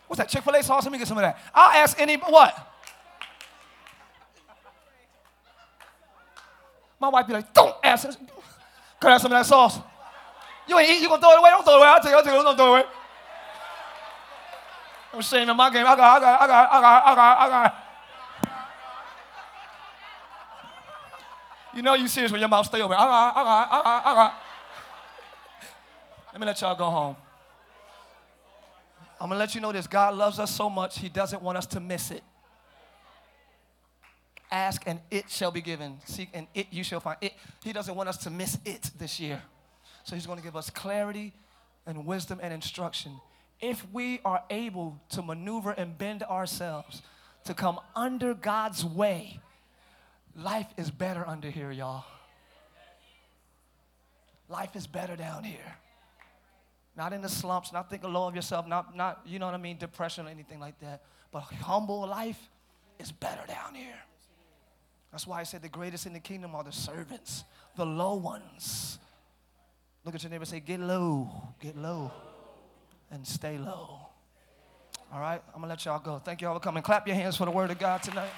What's 0.08 0.18
that? 0.18 0.28
Chick 0.28 0.42
fil 0.42 0.54
A 0.54 0.62
sauce? 0.62 0.84
Let 0.84 0.92
me 0.92 0.98
get 0.98 1.06
some 1.06 1.18
of 1.18 1.22
that. 1.22 1.38
I'll 1.54 1.70
ask 1.70 2.00
anybody. 2.00 2.32
What? 2.32 2.66
My 6.98 7.08
wife 7.08 7.26
be 7.26 7.34
like, 7.34 7.54
don't 7.54 7.76
ask. 7.84 8.08
Can 8.08 8.18
I 9.02 9.12
have 9.12 9.20
some 9.20 9.30
of 9.30 9.38
that 9.38 9.46
sauce? 9.46 9.78
You 10.66 10.78
ain't 10.78 10.90
eat, 10.90 11.02
you 11.02 11.08
gonna 11.08 11.20
throw 11.20 11.30
it 11.32 11.38
away? 11.38 11.50
Don't 11.50 11.64
throw 11.64 11.74
it 11.74 11.78
away. 11.78 11.86
I'll 11.86 12.00
take 12.00 12.12
it, 12.12 12.16
I'll 12.16 12.22
take 12.22 12.32
it, 12.32 12.42
don't 12.42 12.56
throw 12.56 12.74
it 12.74 12.80
away. 12.80 12.84
I'm 15.12 15.22
saying 15.22 15.48
in 15.48 15.56
my 15.56 15.70
game, 15.70 15.86
I 15.86 15.96
got, 15.96 16.16
I 16.16 16.20
got, 16.20 16.42
I 16.42 16.46
got, 16.46 16.72
I 16.72 16.80
got, 16.80 17.06
I 17.06 17.14
got, 17.14 17.38
I 17.38 17.48
got. 17.48 17.84
You 21.74 21.82
know 21.82 21.94
you 21.94 22.08
serious 22.08 22.32
when 22.32 22.40
your 22.40 22.48
mouth 22.48 22.66
stay 22.66 22.80
open. 22.80 22.96
I 22.96 23.04
got, 23.04 23.36
I 23.36 23.44
got, 23.44 23.68
I 23.70 23.82
got, 23.82 24.06
I 24.06 24.14
got. 24.14 24.34
Let 26.32 26.40
me 26.40 26.46
let 26.46 26.60
y'all 26.60 26.74
go 26.74 26.90
home. 26.90 27.16
I'm 29.20 29.28
gonna 29.28 29.38
let 29.38 29.54
you 29.54 29.60
know 29.60 29.72
this. 29.72 29.86
God 29.86 30.14
loves 30.14 30.38
us 30.38 30.54
so 30.54 30.70
much, 30.70 30.98
He 30.98 31.08
doesn't 31.08 31.42
want 31.42 31.58
us 31.58 31.66
to 31.66 31.80
miss 31.80 32.10
it. 32.10 32.22
Ask 34.50 34.82
and 34.86 35.00
it 35.10 35.30
shall 35.30 35.50
be 35.50 35.60
given. 35.60 35.98
Seek 36.04 36.30
and 36.32 36.46
it 36.54 36.68
you 36.70 36.82
shall 36.82 37.00
find. 37.00 37.18
It, 37.20 37.34
he 37.62 37.72
doesn't 37.72 37.94
want 37.94 38.08
us 38.08 38.16
to 38.18 38.30
miss 38.30 38.58
it 38.64 38.90
this 38.98 39.20
year. 39.20 39.42
So 40.04 40.14
he's 40.14 40.26
to 40.26 40.40
give 40.42 40.56
us 40.56 40.70
clarity 40.70 41.34
and 41.86 42.06
wisdom 42.06 42.40
and 42.42 42.52
instruction. 42.52 43.20
If 43.60 43.84
we 43.92 44.20
are 44.24 44.42
able 44.48 45.00
to 45.10 45.22
maneuver 45.22 45.72
and 45.72 45.98
bend 45.98 46.22
ourselves 46.22 47.02
to 47.44 47.52
come 47.52 47.78
under 47.94 48.32
God's 48.32 48.84
way, 48.84 49.40
life 50.34 50.68
is 50.78 50.90
better 50.90 51.26
under 51.26 51.50
here, 51.50 51.70
y'all. 51.70 52.04
Life 54.48 54.76
is 54.76 54.86
better 54.86 55.14
down 55.14 55.44
here. 55.44 55.76
Not 56.98 57.12
in 57.12 57.22
the 57.22 57.28
slumps, 57.28 57.72
not 57.72 57.88
thinking 57.88 58.12
low 58.12 58.26
of 58.26 58.34
yourself, 58.34 58.66
not, 58.66 58.96
not, 58.96 59.20
you 59.24 59.38
know 59.38 59.46
what 59.46 59.54
I 59.54 59.58
mean, 59.58 59.78
depression 59.78 60.26
or 60.26 60.30
anything 60.30 60.58
like 60.58 60.80
that. 60.80 61.00
But 61.30 61.42
humble 61.42 62.04
life 62.08 62.50
is 62.98 63.12
better 63.12 63.46
down 63.46 63.76
here. 63.76 63.94
That's 65.12 65.24
why 65.24 65.38
I 65.38 65.44
said 65.44 65.62
the 65.62 65.68
greatest 65.68 66.06
in 66.06 66.12
the 66.12 66.18
kingdom 66.18 66.56
are 66.56 66.64
the 66.64 66.72
servants, 66.72 67.44
the 67.76 67.86
low 67.86 68.16
ones. 68.16 68.98
Look 70.04 70.16
at 70.16 70.24
your 70.24 70.30
neighbor 70.30 70.44
say, 70.44 70.58
Get 70.58 70.80
low, 70.80 71.30
get 71.60 71.76
low, 71.76 72.10
and 73.12 73.24
stay 73.24 73.58
low. 73.58 74.00
All 75.12 75.20
right, 75.20 75.40
I'm 75.54 75.60
gonna 75.60 75.68
let 75.68 75.84
y'all 75.84 76.00
go. 76.00 76.18
Thank 76.18 76.40
y'all 76.40 76.54
for 76.54 76.60
coming. 76.60 76.82
Clap 76.82 77.06
your 77.06 77.14
hands 77.14 77.36
for 77.36 77.44
the 77.44 77.52
word 77.52 77.70
of 77.70 77.78
God 77.78 78.02
tonight. 78.02 78.32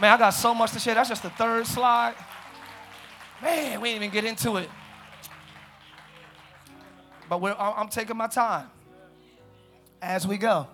Man, 0.00 0.10
I 0.10 0.16
got 0.16 0.30
so 0.30 0.54
much 0.54 0.72
to 0.72 0.78
share. 0.78 0.94
That's 0.94 1.10
just 1.10 1.22
the 1.22 1.30
third 1.30 1.66
slide. 1.66 2.14
Man, 3.42 3.78
we 3.82 3.90
didn't 3.90 4.04
even 4.04 4.10
get 4.10 4.24
into 4.24 4.56
it. 4.56 4.70
But 7.30 7.40
I'm 7.60 7.88
taking 7.88 8.16
my 8.16 8.26
time 8.26 8.68
as 10.02 10.26
we 10.26 10.36
go. 10.36 10.66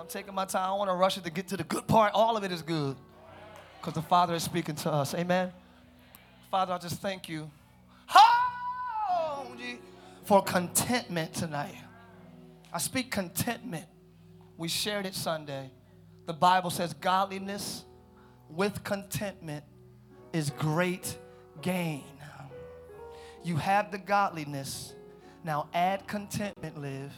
I'm 0.00 0.06
taking 0.06 0.34
my 0.34 0.46
time. 0.46 0.70
I 0.70 0.74
want 0.74 0.88
to 0.88 0.94
rush 0.94 1.18
it 1.18 1.24
to 1.24 1.30
get 1.30 1.48
to 1.48 1.56
the 1.58 1.64
good 1.64 1.86
part. 1.86 2.12
All 2.14 2.34
of 2.34 2.44
it 2.44 2.50
is 2.50 2.62
good 2.62 2.96
because 3.78 3.92
the 3.92 4.00
Father 4.00 4.34
is 4.34 4.42
speaking 4.42 4.74
to 4.76 4.90
us. 4.90 5.14
Amen. 5.14 5.52
Father, 6.50 6.72
I 6.72 6.78
just 6.78 7.02
thank 7.02 7.28
you 7.28 7.50
for 10.24 10.42
contentment 10.42 11.34
tonight. 11.34 11.76
I 12.72 12.78
speak 12.78 13.10
contentment. 13.10 13.84
We 14.56 14.68
shared 14.68 15.04
it 15.04 15.14
Sunday. 15.14 15.70
The 16.24 16.32
Bible 16.32 16.70
says 16.70 16.94
godliness 16.94 17.84
with 18.48 18.82
contentment 18.82 19.64
is 20.32 20.48
great 20.48 21.18
gain. 21.60 22.04
You 23.44 23.56
have 23.56 23.90
the 23.90 23.98
godliness. 23.98 24.94
Now 25.46 25.68
add 25.72 26.08
contentment, 26.08 26.76
live, 26.82 27.12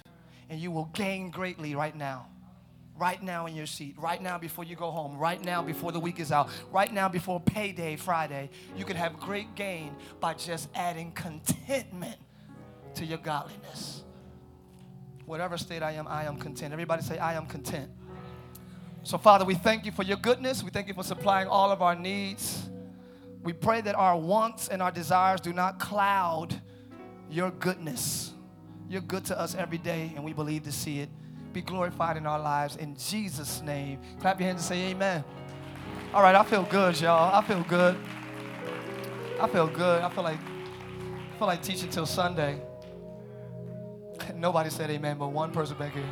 and 0.51 0.61
you 0.61 0.71
will 0.71 0.91
gain 0.93 1.31
greatly 1.31 1.75
right 1.75 1.97
now. 1.97 2.27
Right 2.95 3.23
now 3.23 3.47
in 3.47 3.57
your 3.57 3.65
seat, 3.65 3.95
right 3.97 4.21
now 4.21 4.37
before 4.37 4.65
you 4.65 4.77
go 4.77 4.91
home, 4.91 5.17
right 5.17 5.43
now 5.43 5.63
before 5.63 5.93
the 5.93 6.01
week 6.01 6.21
is 6.21 6.31
out, 6.31 6.51
right 6.71 6.93
now 6.93 7.09
before 7.09 7.41
payday 7.41 7.97
Friday, 7.97 8.51
you 8.77 8.85
can 8.85 8.97
have 8.97 9.19
great 9.19 9.55
gain 9.55 9.97
by 10.21 10.35
just 10.35 10.69
adding 10.75 11.11
contentment 11.13 12.17
to 12.97 13.07
your 13.07 13.17
godliness. 13.19 14.03
Whatever 15.25 15.57
state 15.57 15.83
I 15.83 15.93
am, 15.93 16.07
I 16.07 16.25
am 16.25 16.37
content. 16.37 16.73
Everybody 16.73 17.03
say, 17.03 17.17
I 17.17 17.33
am 17.33 17.47
content. 17.47 17.91
So, 19.05 19.17
Father, 19.17 19.47
we 19.47 19.55
thank 19.55 19.87
you 19.87 19.93
for 19.93 20.03
your 20.03 20.19
goodness. 20.19 20.63
We 20.63 20.71
thank 20.71 20.89
you 20.89 20.95
for 20.95 21.05
supplying 21.05 21.49
all 21.49 21.71
of 21.71 21.81
our 21.81 21.95
needs. 21.95 22.69
We 23.43 23.55
pray 23.55 23.81
that 23.81 23.95
our 23.95 24.19
wants 24.19 24.69
and 24.69 24.83
our 24.83 24.91
desires 24.91 25.41
do 25.41 25.55
not 25.55 25.79
cloud 25.79 26.61
your 27.31 27.51
goodness. 27.51 28.33
You're 28.89 29.03
good 29.03 29.25
to 29.27 29.39
us 29.39 29.55
every 29.55 29.79
day, 29.79 30.13
and 30.17 30.25
we 30.25 30.33
believe 30.33 30.65
to 30.65 30.73
see 30.73 31.01
it 31.01 31.11
be 31.53 31.61
glorified 31.61 32.17
in 32.17 32.27
our 32.27 32.39
lives. 32.39 32.77
In 32.77 32.97
Jesus' 32.97 33.61
name. 33.63 34.01
Clap 34.21 34.41
your 34.41 34.49
hands 34.49 34.61
and 34.61 34.79
say 34.79 34.91
amen. 34.91 35.25
All 36.15 36.23
right, 36.23 36.35
I 36.35 36.43
feel 36.45 36.63
good, 36.63 37.01
y'all. 37.01 37.35
I 37.35 37.47
feel 37.47 37.63
good. 37.65 37.97
I 39.41 39.49
feel 39.49 39.67
good. 39.67 40.03
I 40.03 40.11
feel 40.11 40.25
like 40.25 40.39
I 40.39 41.39
feel 41.39 41.47
like 41.47 41.63
teaching 41.63 41.91
till 41.91 42.07
Sunday. 42.07 42.61
Nobody 44.35 44.71
said 44.71 44.91
amen, 44.91 45.19
but 45.19 45.29
one 45.29 45.53
person 45.53 45.77
back 45.79 45.93
here. 45.93 46.03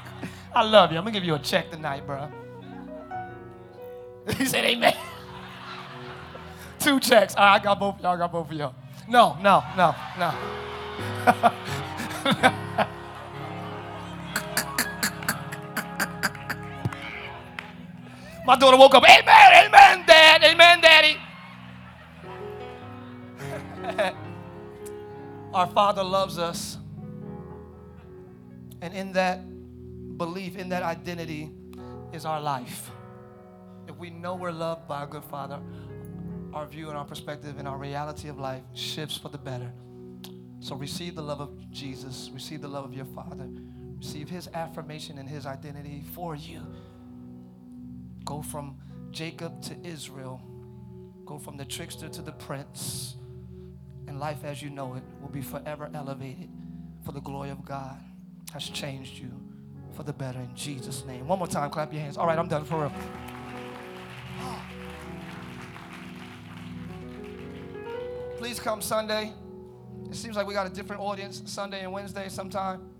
I 0.54 0.62
love 0.62 0.92
you. 0.92 0.98
I'm 0.98 1.04
gonna 1.04 1.12
give 1.12 1.24
you 1.24 1.34
a 1.34 1.38
check 1.38 1.70
tonight, 1.70 2.06
bro. 2.06 2.30
He 4.36 4.46
said 4.46 4.64
amen. 4.64 4.94
Two 6.78 7.00
checks. 7.00 7.34
All 7.34 7.44
right, 7.44 7.60
I 7.60 7.64
got 7.64 7.80
both 7.80 8.00
y'all. 8.00 8.14
I 8.14 8.16
got 8.16 8.30
both 8.30 8.50
of 8.50 8.56
y'all. 8.56 8.74
No, 9.12 9.36
no, 9.42 9.62
no, 9.76 9.94
no. 10.18 10.32
My 18.46 18.56
daughter 18.56 18.78
woke 18.78 18.94
up, 18.94 19.04
Amen, 19.04 19.66
Amen, 19.66 20.04
Dad, 20.06 20.42
Amen, 20.42 20.80
Daddy. 20.80 21.18
Our 25.52 25.66
Father 25.66 26.02
loves 26.02 26.38
us. 26.38 26.78
And 28.80 28.94
in 28.94 29.12
that 29.12 29.42
belief, 30.16 30.56
in 30.56 30.70
that 30.70 30.82
identity, 30.82 31.50
is 32.14 32.24
our 32.24 32.40
life. 32.40 32.90
If 33.86 33.98
we 33.98 34.08
know 34.08 34.36
we're 34.36 34.52
loved 34.52 34.88
by 34.88 35.02
a 35.02 35.06
good 35.06 35.26
Father, 35.26 35.60
our 36.52 36.66
view 36.66 36.88
and 36.88 36.96
our 36.96 37.04
perspective 37.04 37.58
and 37.58 37.66
our 37.66 37.78
reality 37.78 38.28
of 38.28 38.38
life 38.38 38.62
shifts 38.74 39.16
for 39.16 39.28
the 39.28 39.38
better. 39.38 39.72
So 40.60 40.76
receive 40.76 41.14
the 41.14 41.22
love 41.22 41.40
of 41.40 41.70
Jesus, 41.70 42.30
receive 42.32 42.60
the 42.60 42.68
love 42.68 42.84
of 42.84 42.94
your 42.94 43.04
Father, 43.06 43.48
receive 43.98 44.28
His 44.28 44.48
affirmation 44.54 45.18
and 45.18 45.28
His 45.28 45.46
identity 45.46 46.04
for 46.14 46.36
you. 46.36 46.62
Go 48.24 48.42
from 48.42 48.76
Jacob 49.10 49.60
to 49.62 49.76
Israel, 49.84 50.40
go 51.24 51.38
from 51.38 51.56
the 51.56 51.64
trickster 51.64 52.08
to 52.08 52.22
the 52.22 52.32
prince, 52.32 53.16
and 54.06 54.20
life 54.20 54.44
as 54.44 54.62
you 54.62 54.70
know 54.70 54.94
it 54.94 55.02
will 55.20 55.30
be 55.30 55.42
forever 55.42 55.90
elevated 55.94 56.50
for 57.04 57.12
the 57.12 57.20
glory 57.20 57.50
of 57.50 57.64
God. 57.64 57.98
Has 58.52 58.68
changed 58.68 59.18
you 59.18 59.32
for 59.94 60.02
the 60.02 60.12
better 60.12 60.38
in 60.38 60.54
Jesus' 60.54 61.04
name. 61.06 61.26
One 61.26 61.38
more 61.38 61.48
time, 61.48 61.70
clap 61.70 61.92
your 61.92 62.02
hands. 62.02 62.16
All 62.16 62.26
right, 62.26 62.38
I'm 62.38 62.48
done 62.48 62.64
for 62.64 62.82
real. 62.82 62.92
Please 68.42 68.58
come 68.58 68.82
Sunday. 68.82 69.32
It 70.10 70.16
seems 70.16 70.34
like 70.34 70.48
we 70.48 70.52
got 70.52 70.66
a 70.66 70.74
different 70.74 71.00
audience 71.00 71.44
Sunday 71.46 71.82
and 71.82 71.92
Wednesday 71.92 72.28
sometime. 72.28 72.90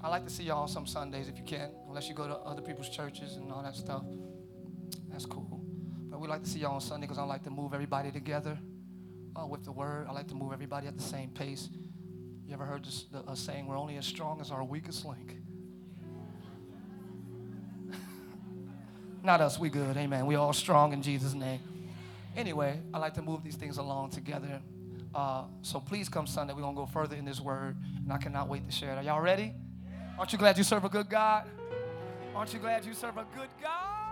I 0.00 0.08
like 0.08 0.24
to 0.24 0.30
see 0.30 0.42
y'all 0.42 0.66
some 0.66 0.84
Sundays 0.84 1.28
if 1.28 1.38
you 1.38 1.44
can, 1.44 1.70
unless 1.86 2.08
you 2.08 2.14
go 2.16 2.26
to 2.26 2.34
other 2.34 2.60
people's 2.60 2.88
churches 2.88 3.36
and 3.36 3.52
all 3.52 3.62
that 3.62 3.76
stuff. 3.76 4.02
That's 5.12 5.26
cool. 5.26 5.60
But 6.10 6.18
we 6.18 6.26
like 6.26 6.42
to 6.42 6.50
see 6.50 6.58
y'all 6.58 6.74
on 6.74 6.80
Sunday 6.80 7.06
because 7.06 7.18
I 7.18 7.22
like 7.22 7.44
to 7.44 7.50
move 7.50 7.72
everybody 7.72 8.10
together 8.10 8.58
uh, 9.36 9.46
with 9.46 9.64
the 9.64 9.70
word. 9.70 10.08
I 10.08 10.12
like 10.12 10.26
to 10.26 10.34
move 10.34 10.52
everybody 10.52 10.88
at 10.88 10.96
the 10.96 11.04
same 11.04 11.30
pace. 11.30 11.68
You 12.44 12.52
ever 12.52 12.64
heard 12.64 12.84
this, 12.84 13.04
the, 13.12 13.22
a 13.30 13.36
saying, 13.36 13.68
we're 13.68 13.78
only 13.78 13.96
as 13.96 14.06
strong 14.06 14.40
as 14.40 14.50
our 14.50 14.64
weakest 14.64 15.04
link? 15.04 15.36
Not 19.22 19.40
us, 19.40 19.56
we 19.56 19.68
good, 19.68 19.96
amen. 19.96 20.26
We 20.26 20.34
all 20.34 20.52
strong 20.52 20.92
in 20.92 21.00
Jesus' 21.00 21.34
name. 21.34 21.60
Anyway, 22.36 22.80
I 22.92 22.98
like 22.98 23.14
to 23.14 23.22
move 23.22 23.42
these 23.42 23.56
things 23.56 23.78
along 23.78 24.10
together. 24.10 24.60
Uh, 25.14 25.44
so 25.62 25.78
please 25.78 26.08
come 26.08 26.26
Sunday. 26.26 26.52
We're 26.52 26.62
going 26.62 26.74
to 26.74 26.80
go 26.80 26.86
further 26.86 27.14
in 27.16 27.24
this 27.24 27.40
word, 27.40 27.76
and 28.02 28.12
I 28.12 28.18
cannot 28.18 28.48
wait 28.48 28.66
to 28.66 28.72
share 28.72 28.92
it. 28.92 28.98
Are 28.98 29.02
y'all 29.02 29.20
ready? 29.20 29.54
Aren't 30.18 30.32
you 30.32 30.38
glad 30.38 30.58
you 30.58 30.64
serve 30.64 30.84
a 30.84 30.88
good 30.88 31.08
God? 31.08 31.48
Aren't 32.34 32.52
you 32.52 32.58
glad 32.58 32.84
you 32.84 32.94
serve 32.94 33.16
a 33.16 33.24
good 33.36 33.48
God? 33.62 34.02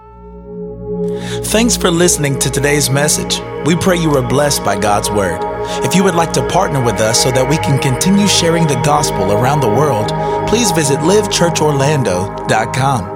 Thanks 1.46 1.76
for 1.76 1.90
listening 1.90 2.38
to 2.38 2.50
today's 2.50 2.88
message. 2.88 3.40
We 3.66 3.74
pray 3.74 3.96
you 3.96 4.10
were 4.10 4.22
blessed 4.22 4.64
by 4.64 4.78
God's 4.78 5.10
word. 5.10 5.40
If 5.84 5.96
you 5.96 6.04
would 6.04 6.14
like 6.14 6.32
to 6.34 6.46
partner 6.48 6.84
with 6.84 7.00
us 7.00 7.20
so 7.22 7.32
that 7.32 7.48
we 7.48 7.56
can 7.58 7.80
continue 7.80 8.28
sharing 8.28 8.66
the 8.66 8.80
gospel 8.84 9.32
around 9.32 9.60
the 9.60 9.68
world, 9.68 10.10
please 10.48 10.70
visit 10.70 11.00
livechurchorlando.com. 11.00 13.11